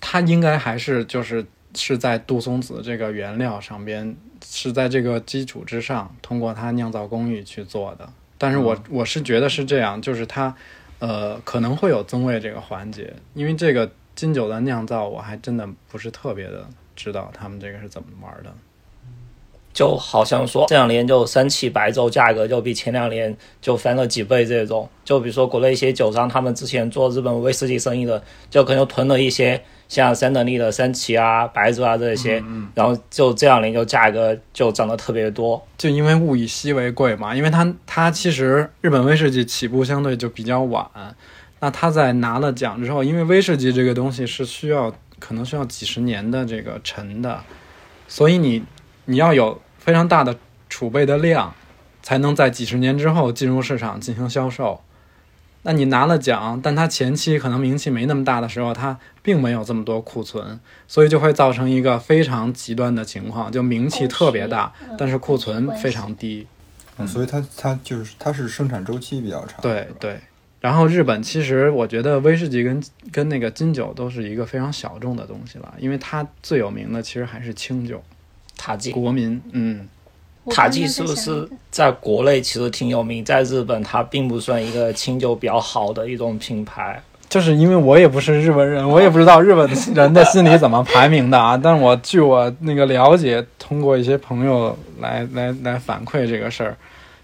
[0.00, 1.44] 它应该还是就是
[1.76, 8.08] 是在杜松子这个原料上边，是在这个基础之上，通过它酿造工艺去做的。
[8.38, 10.54] 但是我、我是觉得是这样，就是它
[10.98, 18.52] 呃可能会有增味这个环节，因为这个金酒的酿造，我还真的不是特别的知道他们这个是怎么玩的。
[19.72, 32.42] 就好像说这两年就三七白酒价格就比前两年就翻了几倍这种，就比如说国内一些酒商，他们之前做日本威士忌生意的，就可能就囤了一些像三得利的三七啊、白族啊这些，
[32.74, 35.64] 然后就这两年就价格就涨得特别多。
[35.78, 40.84] 就因为物以稀为贵嘛，因为它它其实日本威士忌起步相对就比较晚，
[41.60, 47.40] 那它在拿了奖之后，因为威士忌这个东西是需要可能需要几十年的这个陈的，
[48.08, 48.64] 所以你
[49.04, 50.36] 你要有非常大的
[50.68, 51.54] 储备的量，
[52.02, 54.80] 才能在几十年之后进入市场进行销售。
[55.66, 66.46] 那你拿了奖，但它前期可能名气没那么大的时候，它并没有这么多库存，所以就会造成一个非常极端的情况，就名气特别大，但是库存非常低。
[66.98, 69.60] 嗯，所以它它就是它是生产周期比较长。
[69.60, 70.20] 对对。
[70.60, 78.00] 然后日本其实我觉得威士忌跟跟那个金酒都是一个非常小众的东西了，因为它最有名的其实还是清酒，
[78.56, 79.88] 塔吉，国民嗯。
[80.50, 87.02] 塔吉是不是在国内其实挺有名，在日本它并不算一个清酒比较好的一种品牌。
[87.28, 91.56] 就是因为我也不是日本人，我也不知道日本人的心里怎么排名的啊。
[91.56, 96.76] 但我据我那个了解，通过一些朋友来来来反馈这个事儿，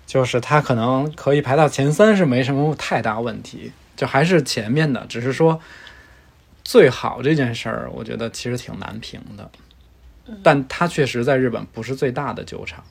[0.04, 5.58] 就是他可能可以排到前三是没什么太大问题，就还是前面的，只是说
[6.64, 9.48] 最好这件事儿，我觉得其实挺难评的。
[10.42, 12.82] 但它确实在日本不是最大的酒厂，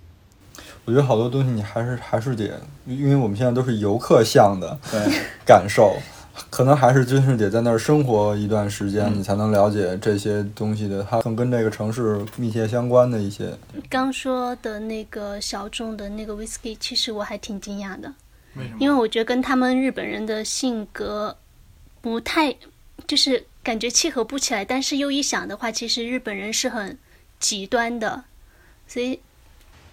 [0.86, 5.00] 我觉得好多东西你还是还是得，因为我们现在都是游客向的对。
[5.46, 5.98] 感受，
[6.50, 13.54] 可能还是真是得在那儿生活一段时间，嗯你才能了解这些东西的，它更跟这个城市密切相关的一些。
[13.90, 18.14] 刚说的那个小众的那个 whisky，其实我还挺惊讶的，
[18.56, 18.78] 为什么？
[18.80, 21.36] 因为我觉得跟他们日本人的性格
[22.02, 22.56] 不太，
[23.06, 24.64] 就是感觉契合不起来。
[24.64, 26.98] 但是又一想的话，其实日本人是很
[27.40, 28.24] 极端的，
[28.88, 29.20] 所以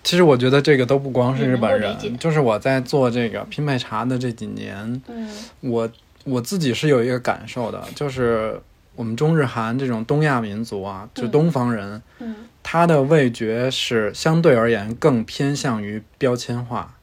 [0.05, 5.29] 其实我觉得这个都不光是日本人，就是我在做这个拼配茶的这几年，嗯。
[5.61, 5.91] 我
[6.25, 8.59] 我自己是有一个感受的，就是
[8.97, 11.31] 我们中日韩这种东亚民族啊，就嗯。
[11.31, 12.37] 东方人，嗯。
[12.63, 16.97] 他的味觉是相对而言更偏向于标签化，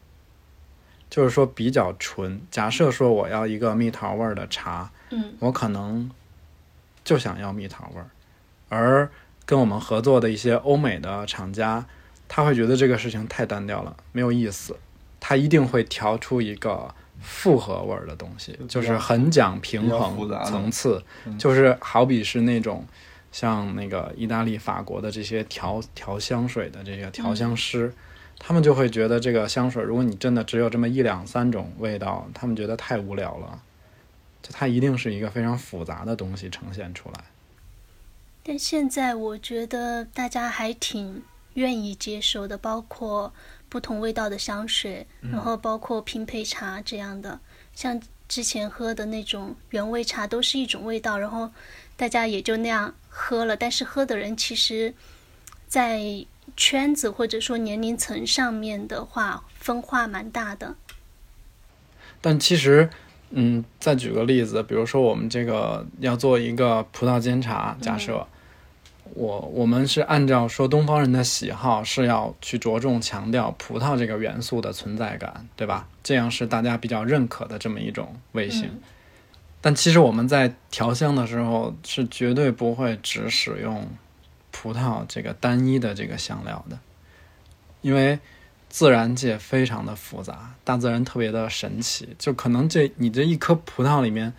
[1.09, 2.41] 就是说比较纯。
[2.49, 5.33] 假设说我要一个蜜桃味儿的茶，嗯。
[5.39, 6.09] 我可能
[7.03, 8.09] 就想要蜜桃味儿，
[8.69, 9.09] 而
[9.45, 11.85] 跟我们合作的一些欧美的厂家，
[12.35, 14.75] 他会觉得这个事情太单调了，没有意思，
[15.21, 21.01] 他一定会调出一个复合味儿的东西，就是很讲平衡层次，
[21.39, 22.85] 就是好比是那种
[23.31, 27.93] 像那个意大利、法国的这些调调香水的这些调香师，
[28.37, 33.61] 他们就会觉得这个香水，如果你真的只有这么一两三种味道，他们觉得太无聊了，
[34.43, 37.23] 就它一定是一个非常复杂的东西呈现出来。
[38.43, 41.23] 但现在我觉得大家还挺
[41.55, 43.33] 愿意接受的，包括
[43.67, 47.37] 不同味道的香水，然后包括拼配茶这样的。
[47.73, 47.99] 像
[48.29, 51.51] 之前喝的那种原味茶，都是一种味道，然后
[51.97, 53.57] 大家也就那样喝了。
[53.57, 54.93] 但是喝的人其实，
[55.67, 56.25] 在
[56.55, 60.75] 圈子或者说年龄层上面的话，分化蛮大的。
[62.21, 62.89] 但其实。
[63.31, 68.25] 嗯，再举个例子，比如说我们这个要做一个葡萄煎茶，假设
[69.15, 75.87] 我我们是按照说东方人的喜好是要去着重强调葡萄这个元素的存在感，对吧？
[76.03, 78.69] 这样是大家比较认可的这么一种味型。
[79.61, 83.87] 但其实我们在调香的时候是绝对不会只使用
[84.51, 86.77] 葡萄这个单一的这个香料的，
[87.81, 88.19] 因为。
[88.67, 94.33] 自然界非常的复杂，大自然特别的神奇，就可能这你这一颗葡萄里面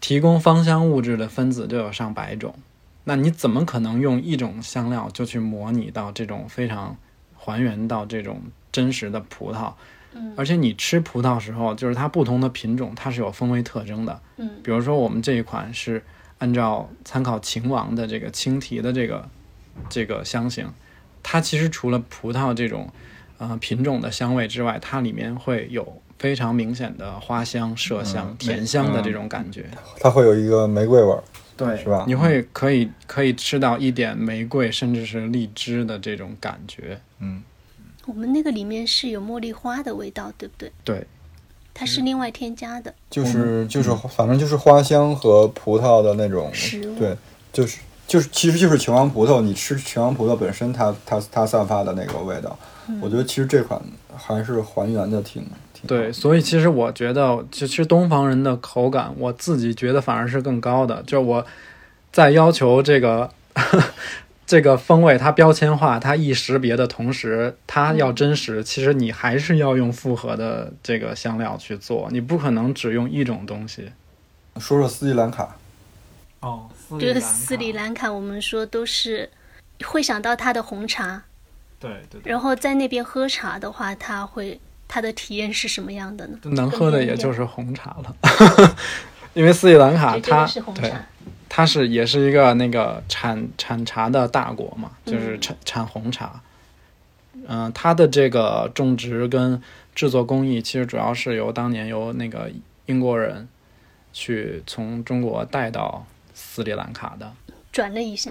[0.00, 2.54] 提供芳香物质的分子就有上百种，
[3.08, 6.94] 那你怎么可能用一种香料就去模拟到这种非常
[7.34, 8.40] 还原到这种
[8.70, 9.72] 真实的葡萄？
[10.12, 16.04] 嗯，而且你吃葡萄时候，就是它不同的品种它是有风味特征的，嗯，比如说我们这一款是
[16.38, 19.28] 按照参考秦王的这个青提的这个
[19.88, 20.68] 这个香型，
[21.22, 22.88] 它其实除了葡萄这种。
[23.40, 29.64] 呃，品种的香味之外，它里面会有非常明显的花香、麝香、甜香的这种感觉。
[30.00, 31.22] 它会有一个玫瑰味儿，
[31.58, 32.04] 对，是吧？
[32.06, 37.00] 你会可以可以吃到一点玫瑰，甚至是荔枝的这种感觉。
[37.18, 37.42] 嗯，
[38.06, 40.72] 我们那个里面是有茉莉花的味道，对不对？
[40.84, 41.06] 对，
[41.74, 42.94] 它是另外添加的。
[43.10, 46.98] 就是就是，反正就是花香和葡萄的那种食物。
[46.98, 47.16] 对，
[47.52, 49.40] 就是就是，其实就是秦王葡萄。
[49.40, 52.58] 你吃秦王葡萄本身，它它它散发的那个味道。
[53.02, 53.78] 我觉得其实这款
[54.16, 55.50] 还是还原的挺挺
[55.86, 61.02] 对，所以其实我觉得，其实东方人的口感，我自己觉得反而是更高的。
[61.04, 61.46] 就是我
[62.10, 63.30] 在要求这个
[64.46, 68.64] 这个风味它标签化、它易识别的同时，它要真实。
[68.64, 73.92] 其实你还是要用复合的这个香料去做，你不可能只用一种东西。
[74.58, 75.56] 说说斯里兰卡。
[76.40, 79.28] 哦，就是斯里兰卡，我们说都是
[79.84, 81.24] 会想到它的红茶。
[81.80, 86.38] 对对，然后在那边喝茶的话，他会他的体验是什么样的呢？
[86.44, 88.16] 能喝的也就是红茶了，
[89.34, 90.92] 因为斯里兰卡它对
[91.48, 96.40] 它是也是一个那个产产茶的大国嘛，就是产产红茶。
[97.46, 99.62] 嗯，它的这个种植跟
[99.94, 102.50] 制作工艺其实主要是由当年由那个
[102.86, 103.48] 英国人
[104.12, 107.32] 去从中国带到斯里兰卡的，
[107.72, 108.30] 转了一下。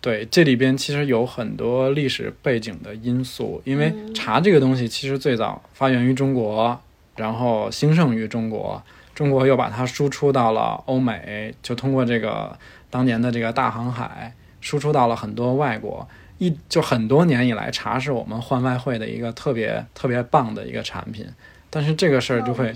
[0.00, 6.80] 对，这里边其实有很多历史背景的因素，因为茶这个东西其实最早发源于中国，
[7.16, 8.80] 然后兴盛于中国，
[9.14, 12.56] 中国又把它输出到了欧美，就通过这个
[12.88, 16.08] 当年的这个大航海，输出到了很多外国。
[16.38, 21.26] 一就很多年以来，茶是我们换外汇的一个特别特别棒的一个产品，
[21.68, 22.72] 但是这个事儿就会。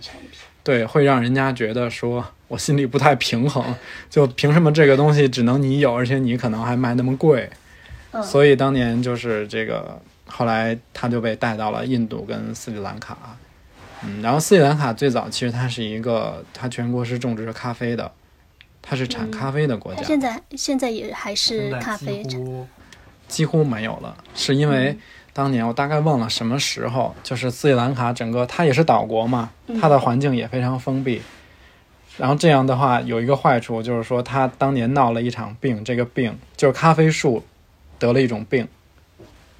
[0.64, 3.64] 对，会让人家觉得说我心里不太平衡，
[4.10, 7.48] 就凭什么这个东西只能你有，而且你可能还卖那么贵？
[8.22, 13.16] 所以当年就是这个，后来他就被带到了印度跟斯里兰卡。
[14.02, 18.12] 嗯，然后斯里兰卡最早其实它是一个，它全国是种植咖啡的，
[18.82, 20.02] 它是产咖啡的国家。
[20.02, 22.66] 现在现在也还是咖啡几乎
[23.28, 24.98] 几乎没有了，是因为。
[25.34, 29.48] 当年我大概忘了什么时候，就是斯里兰卡整个它也是岛国嘛，
[29.80, 31.22] 它的环境也非常封闭。
[32.18, 37.42] 然后这样的话有一个坏处，就是说他当年闹了一场病，这个病就是咖啡树
[37.98, 38.66] 得了一种病，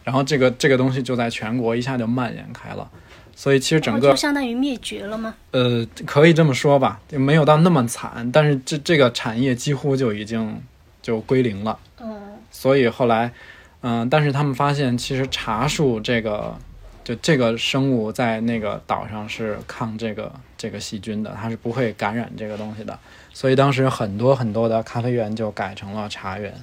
[0.04, 2.88] 然后这个这个东西就在全国一下就蔓延开了。
[3.34, 5.34] 所以其实整个就相当于灭绝了吗？
[5.52, 10.60] 呃，可以这么说吧，就没有到那么惨，但是这这个产业几乎就已经
[11.00, 11.78] 就归零了。
[12.00, 13.32] 嗯，所以后来。
[13.84, 16.56] 嗯，但是他们发现，其实茶树这个，
[17.04, 22.98] 就这个生物在那个岛上是抗这个这个细菌的，它是不会感染这个东西的。
[23.32, 26.54] 所以当时很多很多的咖啡园就改成了茶园。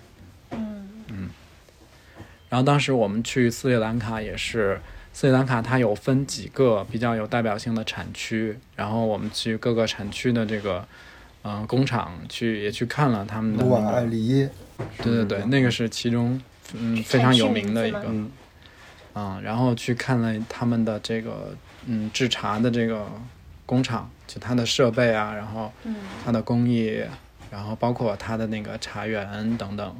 [0.51, 1.29] 嗯嗯。
[2.49, 4.79] 然后当时我们去斯里兰卡也是，
[5.13, 10.87] 斯里兰卡它有分几个比较有代表性的产区，然后我们去各个产区的这个
[11.41, 14.49] 嗯、工厂去也去看了他们的卢瓦那个，艾利耶，
[15.01, 16.39] 对对对，那个是其中
[16.73, 18.03] 嗯非常有名的一个
[19.13, 21.55] 啊、然后去看了他们的这个
[21.85, 23.05] 嗯制茶的这个
[23.65, 27.03] 工厂，就它的设备啊，然后嗯，它的工艺，
[27.51, 29.95] 然后包括它的那个茶园等等。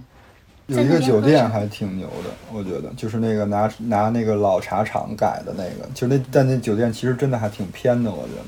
[0.67, 8.43] 有一个酒店还挺牛的，我觉得就是那个拿拿那个老茶厂改的那个，就那但那酒店其实真的还挺偏的，我觉得。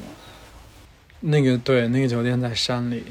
[1.21, 3.03] 那个对，那个酒店在山里，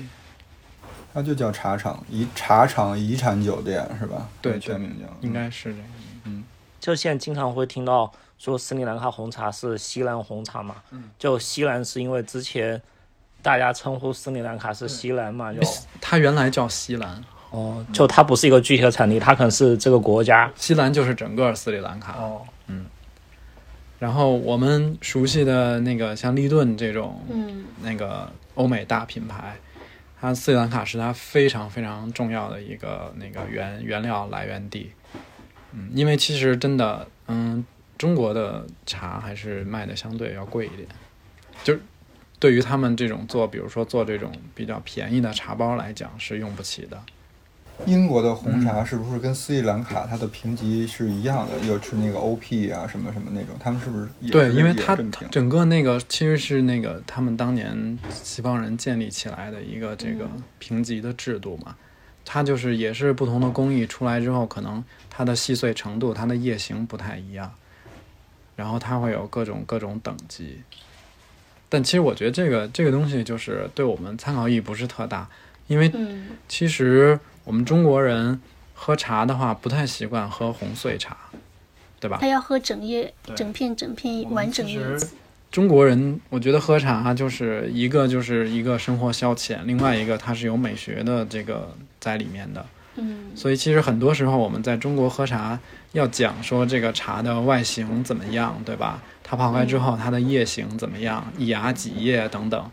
[1.13, 4.29] 它就叫茶厂遗茶厂遗产酒店是吧？
[4.41, 5.85] 对全名叫应该是这个。
[6.81, 10.77] 就现在经常会听到说斯里兰卡红茶是西兰红茶嘛，
[11.19, 12.81] 就西兰是因为之前
[13.43, 15.61] 大家称呼斯里兰卡是西兰嘛，就
[16.01, 22.15] 它原来叫西兰，哦，就它不是一个具体的产地，它可能是这个国家西兰就是整个斯里兰卡。
[22.19, 22.43] 哦，
[23.99, 29.59] 然后我们熟悉的那个像利顿这种，嗯，那个欧美大品牌，
[30.19, 34.93] 它斯里兰卡是它非常非常重要的一个那个原原料来源地。
[35.73, 37.65] 嗯，因为其实真的，嗯，
[37.99, 40.89] 中国的茶还是卖的相对要贵一点，
[41.63, 41.81] 就是
[42.39, 47.01] 对于他们这种做，比如说做这种比较便宜的茶包来讲，是用不起的。
[47.87, 51.59] 英国的红茶是不是跟斯里兰卡它的评级是一样的？
[51.67, 54.95] 又是那个 OP 啊什么什么那种，他们是不是也对，因为它
[55.31, 61.75] 整个那个其实是那个他们当年西方人建立起来的一个这个评级的制度嘛，
[62.33, 67.53] 它就是也是不同的工艺出来之后，可能它的细碎程度、它的叶形不太一样，
[68.55, 70.61] 然后它会有各种各种等级。
[71.69, 75.29] 但其实我觉得这个这个东西就是对我们参考意义不是特大，
[75.67, 78.41] 因为嗯，其实我们中国人
[78.75, 81.17] 喝茶的话不太习惯喝红碎茶，
[81.99, 82.19] 对吧？
[82.21, 85.17] 他要喝整叶、整片、整片完整叶子。
[85.51, 92.65] 中国人，我觉得喝茶就是一个就是一个生活消遣，另外一个它是有美学的这个在里面的。
[92.97, 95.59] 嗯所以其实很多时候我们在中国喝茶
[95.93, 99.01] 要讲说这个茶的外形怎么样，对吧？
[99.23, 102.71] 它泡开之后它的叶形怎么样，一芽几叶等等，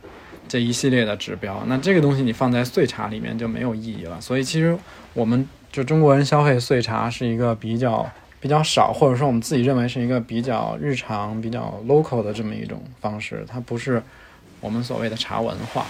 [0.47, 1.63] 这一系列的指标。
[1.67, 4.19] 那这个东西你放在碎茶里面就没有意义了。
[4.19, 4.77] 所以其实
[5.13, 8.09] 我们就中国人消费碎茶是一个比较
[8.39, 14.01] 比较少，或者说我们自己认为是一个比较日常、比较 local 的这么一种方式，它不是
[14.61, 15.85] 我们所谓的茶文化。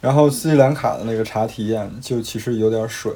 [0.00, 3.12] 然后斯里兰卡的那个茶体验就其实有点水，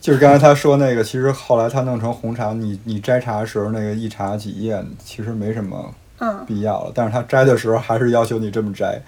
[0.00, 6.92] 就是刚才他说那个，其实后来他弄成红茶，你你摘茶的时候那个一茶几叶，其实没什么嗯，必要了。
[6.94, 9.02] 但是他摘的时候还是要求你这么摘。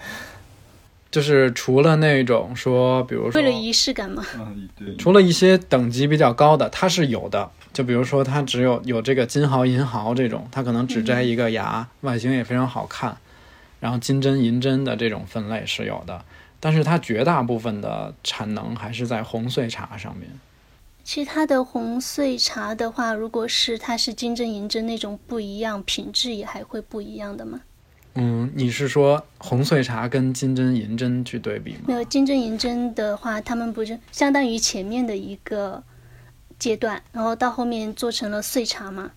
[1.09, 4.23] 就是除了那种说，比如说为了仪式感嘛。
[4.35, 4.95] 嗯，对。
[4.97, 7.49] 除了一些等级比较高的，它是有的。
[7.77, 13.15] 就比如说，它只有有这个金毫、银毫这种，它可能只摘一个芽，外形也非常好看。
[13.79, 16.25] 然后金针、银针的这种分类是有的，
[16.59, 20.27] 但是它绝大部分的产能还是在红碎茶上面。
[21.03, 27.61] 其实它的红碎茶的话，如果是它是金针、银针那种不一样，品质也还会不一样的吗？
[28.15, 31.81] 嗯，你是说红碎茶跟金针、银针去对比吗？
[31.85, 35.83] 没有金针、银针的话，他们不是相当于前面的一个
[36.59, 39.11] 阶段，然后到后面做成了碎茶嘛？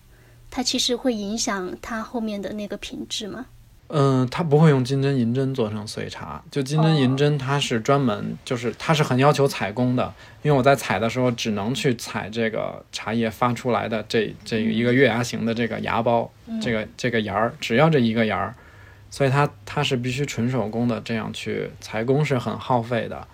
[0.49, 3.45] 它其实会影响它后面的那个品质嘛？
[3.93, 10.13] 嗯，它不会用金针银针做成碎茶，就金针银针它是专门，就是它是很要求采工的，
[10.43, 16.31] 因为我在采的时候只能去采这个茶叶发出来的这这一个月牙形的这个芽包，
[16.61, 18.55] 这个这个芽儿，只要这一个芽儿，
[19.09, 23.27] 所以它它是必须纯手工的，这样去采工是很耗费的。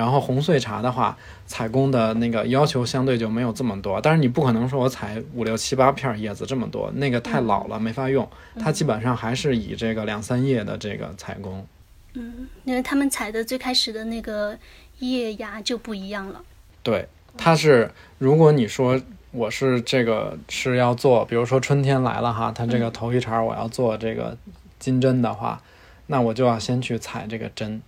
[0.00, 1.14] 然后红碎茶的话，
[1.46, 8.26] 采工的那个要求相对就没有这么多，但是你不可能说我采五六七八片叶子这么多，那个太老了没法用。
[8.58, 11.66] 它基本上还是以这个两三叶的这个采工。
[12.14, 14.56] 嗯因为他们采的最开始的那个
[15.00, 16.40] 叶芽就不一样了。
[16.82, 18.98] 对，它是如果你说
[19.32, 24.36] 我是这个是要做，比如说春天来了哈，它这个头一茬我要做这个
[24.78, 25.62] 金针的话，
[26.06, 27.80] 那我就要先去采这个针，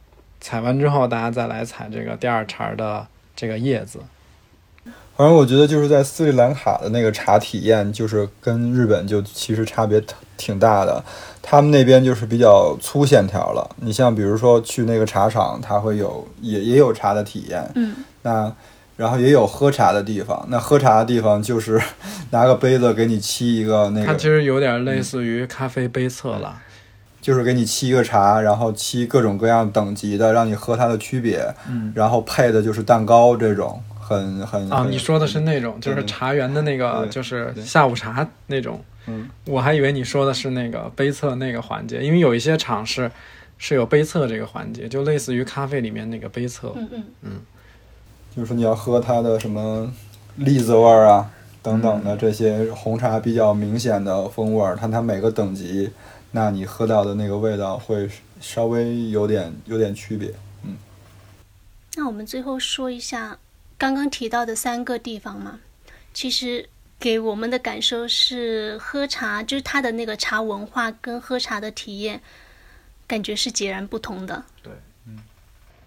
[0.42, 4.00] 采完之后大家再来采这个第二茬的这个叶子。
[5.14, 11.04] 反正我觉得就是在斯里兰卡的那个茶体验，就是跟日本就其实差别挺挺大的。
[11.40, 13.76] 他们那边就是比较粗线条了。
[13.76, 18.52] 你像比如说去那个茶厂，它会有也也有茶的体验，嗯，那
[18.96, 20.44] 然后也有喝茶的地方。
[20.48, 21.80] 那喝茶的地方就是
[22.32, 26.60] 拿个杯子给你沏一个那个，它其实有点类似于咖啡杯测了。
[27.22, 31.42] 就是给你沏一个茶，然后沏各种各样等级的，让你喝它的区别。
[31.66, 38.78] 嗯，然后配的就是蛋糕这种，很很啊，你说的是那种，就是茶园的那个，就是下午茶那种。
[39.06, 43.10] 嗯，我还以为你说的是那个杯测那个环节，因为有一些厂是
[43.58, 46.72] 是有杯测这个环节，就类似于咖啡里面那个杯测。
[46.76, 47.30] 嗯嗯，
[48.34, 49.92] 就是说你要喝它的什么
[50.36, 51.30] 栗子味儿啊
[51.62, 55.90] 等等的这些红茶比较明显的风味儿，它它每个等级，
[56.32, 58.08] 那你喝到的那个味道会
[58.40, 60.32] 稍微有点有点区别。
[60.64, 60.76] 嗯。
[61.94, 63.38] 那我们最后说一下
[63.78, 65.60] 刚刚提到的三个地方嘛，
[66.12, 66.68] 其实
[66.98, 72.20] 给我们的感受是喝茶，就是它的那个茶文化跟喝茶的体验，
[73.06, 74.42] 感觉是截然不同的。
[74.62, 74.72] 对，
[75.06, 75.18] 嗯。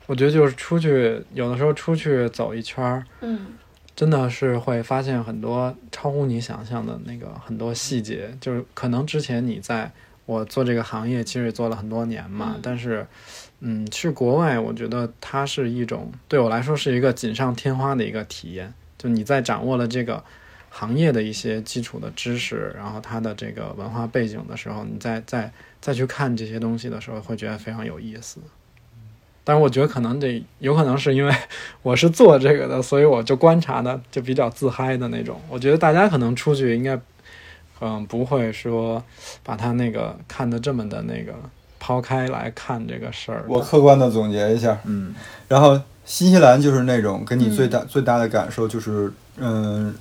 [0.06, 3.48] 我觉得就是出去，有的时候出去走一圈儿，嗯。
[3.96, 9.90] 真的是会发现很多超乎你想象的那个很多细节，就是可能之前你在
[10.26, 13.06] 我做这个行业其实也做了很多年嘛，嗯但是，
[13.60, 20.24] 嗯，去国外我觉得它是一种对我来说是一个锦上添花的一个体验，就你在掌握了这个
[20.70, 28.40] 行业的一些基础的知识，然后它的这个文化背景的时候，你再再再去看这些东西的时候，会觉得非常有意思。
[29.48, 31.32] 但是我觉得可能得有可能是因为
[31.84, 35.40] 我是做这个的，所以我就观察的就比较自嗨的那种。
[35.48, 37.00] 我觉得大家可能出去应该，
[37.88, 39.04] 嗯，不会说
[39.44, 41.36] 把它那个看得这么的那个
[41.80, 43.46] 抛开来看这个事儿。
[43.48, 45.14] 我客观的总结一下，嗯。
[45.48, 49.94] 然后新西兰就是那种给你最大、最大的感受就是，嗯，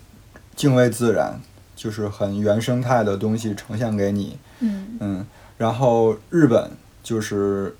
[0.56, 1.38] 敬畏自然，
[1.76, 4.96] 就是很原生态的东西呈现给你，嗯。
[5.00, 5.26] 嗯，
[5.58, 6.70] 然后日本
[7.02, 7.76] 就是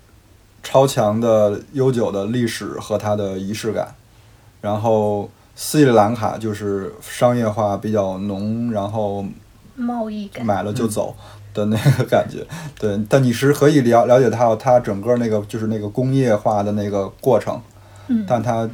[0.61, 3.95] 超强的悠久的历史和它的仪式感，
[4.61, 9.25] 然后斯里兰卡就是商业化比较浓，然后
[9.75, 10.45] 贸易感。
[10.45, 11.15] 买了就走
[11.53, 12.45] 的那个感觉。
[12.79, 17.61] 对，但你是可以了了解到它整个那个就是那个工业化的那个过程，
[18.07, 18.69] 嗯但它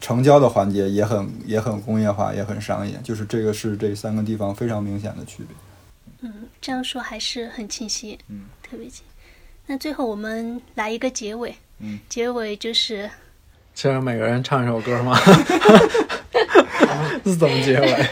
[0.00, 5.56] 成交的环节也很也很工业化，也很商业，就是这个是这三个地方非常明显的区别。
[6.20, 9.04] 嗯，这样说还是很清晰，嗯，特别清。
[9.66, 13.10] 那最后我们来一个结尾，嗯，结尾就是
[13.74, 15.18] 需要每个人唱一首歌吗？
[17.24, 18.08] 是怎么结尾？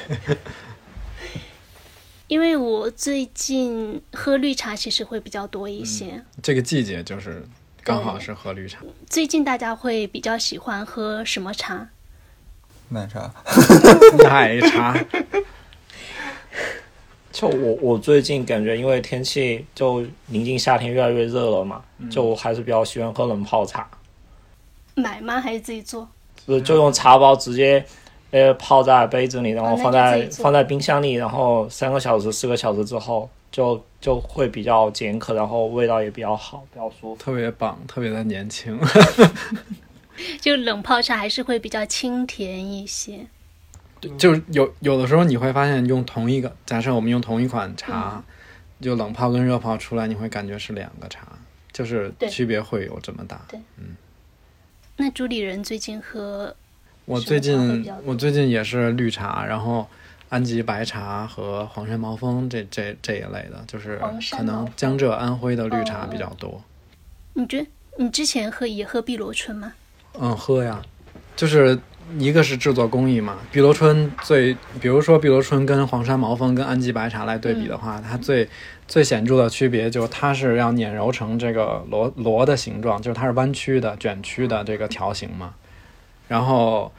[2.33, 7.47] 因为我最近喝绿茶其实会比较多一些，这个季节就是
[7.85, 8.79] 刚好是喝绿茶。
[9.07, 11.87] 最近大家会比较喜欢喝什么茶？
[12.89, 13.31] 奶茶，
[14.25, 14.99] 奶茶，
[17.31, 23.87] 就我我最近感觉，因为天气就临近夏天越来越热了嘛，就我还是比较喜欢喝冷泡茶，
[24.95, 25.39] 买吗？
[25.39, 26.09] 还是自己做？
[26.47, 27.85] 就是就用茶包直接
[28.33, 37.17] 呃泡在杯子里，然后放在、放在冰箱里，然后三个小时四个小时之后就就会比较解渴，然后味道也比较好，比较舒服。
[37.17, 38.77] 特别棒，特别的年轻。
[40.41, 43.27] 就冷泡茶还是会比较清甜一些。
[44.19, 48.23] 就是有有的时候你会发现，用同一个假设我们用同一款茶，
[48.81, 51.29] 就冷泡跟热泡出来，你会感觉是两个茶，
[51.73, 53.41] 就是区别会有这么大。
[53.77, 53.97] 嗯
[54.97, 56.55] 那主理人最近喝
[57.05, 59.89] 我最近我最近也是绿茶，然后
[60.29, 64.01] 安吉白茶和黄山毛峰这这这一类的，就是
[64.31, 66.63] 可能江浙安徽的绿茶哦比较多。
[67.35, 69.73] 你觉你之前喝也喝碧螺春吗？
[70.21, 70.81] 嗯，喝呀，
[71.35, 71.79] 就是
[72.19, 73.39] 一个是制作工艺嘛。
[73.51, 78.49] 碧螺春最，比如说碧螺春跟黄山毛峰跟安吉白茶来对比的话，它最
[78.87, 85.55] 最显著的区别就是它是要碾揉成这个螺螺的形状，就是它是弯曲的、卷曲的这个条形嘛。
[86.33, 86.91] 然后，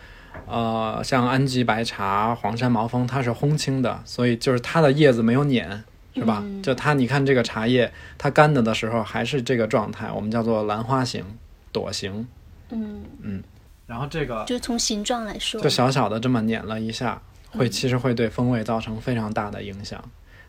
[0.46, 6.44] 呃，像安吉白茶、黄山毛峰，它是烘青的，所以就是它的叶子没有碾，是吧？
[6.46, 11.26] 嗯就它，你看这个茶叶，它干的的时候还是这个状态，我们叫做兰花形、
[11.72, 12.28] 朵形。
[12.70, 13.44] 嗯嗯，
[13.88, 17.20] 然后这个就从形状来说就，小小的这么碾了一下，
[17.50, 20.00] 会嗯其实会对风味造成非常大的影响。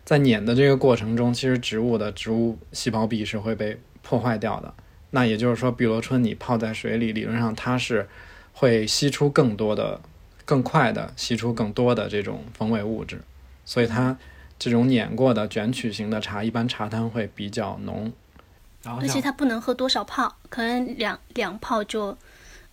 [0.04, 4.74] 在碾的这个过程中，其实植物的植物细胞壁是会被破坏掉的。
[5.10, 8.06] 那也就是说，碧螺春你泡在水里，理论上它是
[8.54, 10.00] 会吸出更多的、
[10.46, 13.20] 更快的吸出更多的这种风味物质，
[13.66, 14.16] 所以它
[14.58, 18.10] 这种碾过的卷曲型的茶，一般茶汤会比较浓。
[18.82, 22.16] 然后而且它不能喝多少泡，可能两两泡就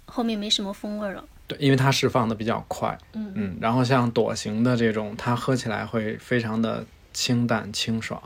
[0.05, 1.23] 后面没什么风味了。
[1.47, 8.21] 对，因为它释放的比较快，嗯嗯，然后像朵型的这种，它喝起来会非常的清淡清爽。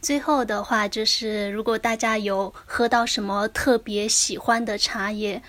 [0.00, 5.42] 最后的话就是，如果大家有喝到什么特别喜欢的茶叶，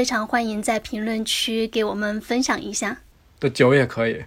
[0.00, 2.96] 非常欢迎在评论区给我们分享一下。
[3.38, 4.24] 对，酒也可以。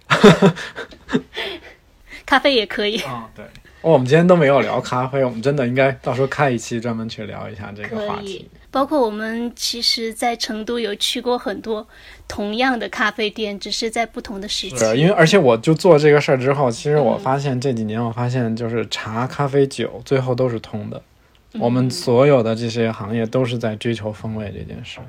[2.28, 3.44] 咖啡也可以，啊，对。
[3.82, 8.48] 哦，我们今天都没有聊咖啡，我们真的应该到时候开一期专门去聊一下这个话题。。
[8.70, 11.88] 包括我们其实，在成都有去过很多
[12.28, 14.78] 同样的咖啡店，只是在不同的时期。
[14.78, 21.02] 是因为，而且我就做这个事儿之后，其实我发现这几年，我发现就是茶、咖啡、酒最后都是通的，
[21.54, 25.00] 我们所有的这些行业都是在追求风味这件事。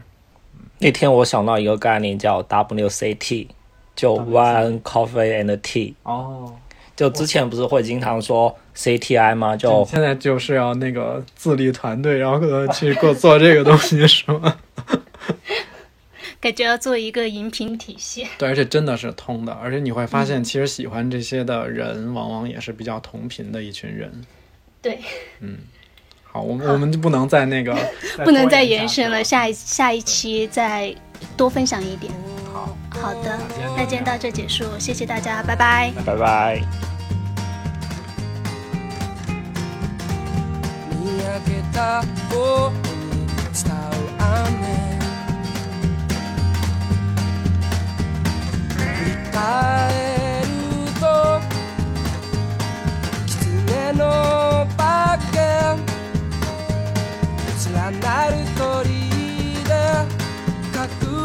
[0.84, 3.48] 那天我想到一个概念叫 WCT，
[3.96, 5.94] 就 One Coffee and Tea。
[6.02, 6.54] 哦，
[6.94, 9.56] 就之前不是会经常说 CTI 吗？
[9.56, 14.58] 就现在就是要那个自立团队，然后去给我做这个东西，是吗？
[16.38, 18.26] 感觉要做一个饮品体系。
[18.36, 24.12] 对，而且真的是通的，而且你会发现，其实喜欢这些的人，往往也是比较同频的一群人。
[24.82, 24.98] 对，
[25.40, 25.60] 嗯，
[26.34, 27.72] 好，我们我们就不能再那个，
[28.24, 30.92] 不能再再延伸了，下一下一期再
[31.36, 32.12] 多分享一点。
[32.52, 33.38] 好，好的，
[33.76, 35.92] 那今天到这结束，谢谢大家，拜拜。
[36.04, 36.60] 拜拜。
[57.74, 58.88] 連なる鳥
[59.64, 59.70] で
[60.72, 61.23] かく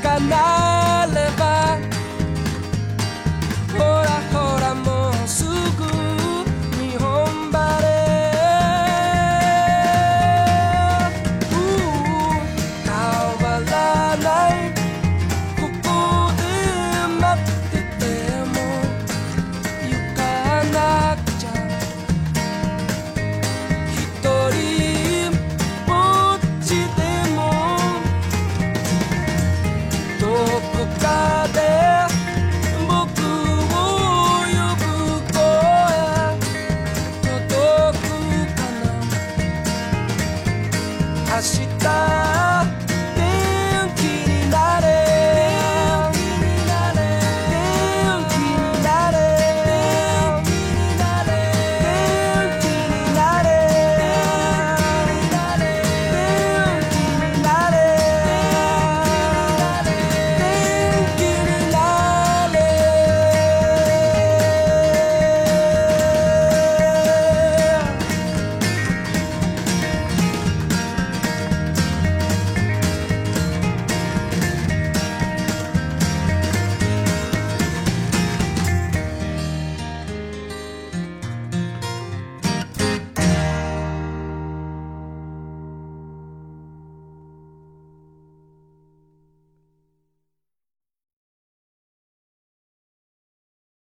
[0.00, 1.51] Can I lejano.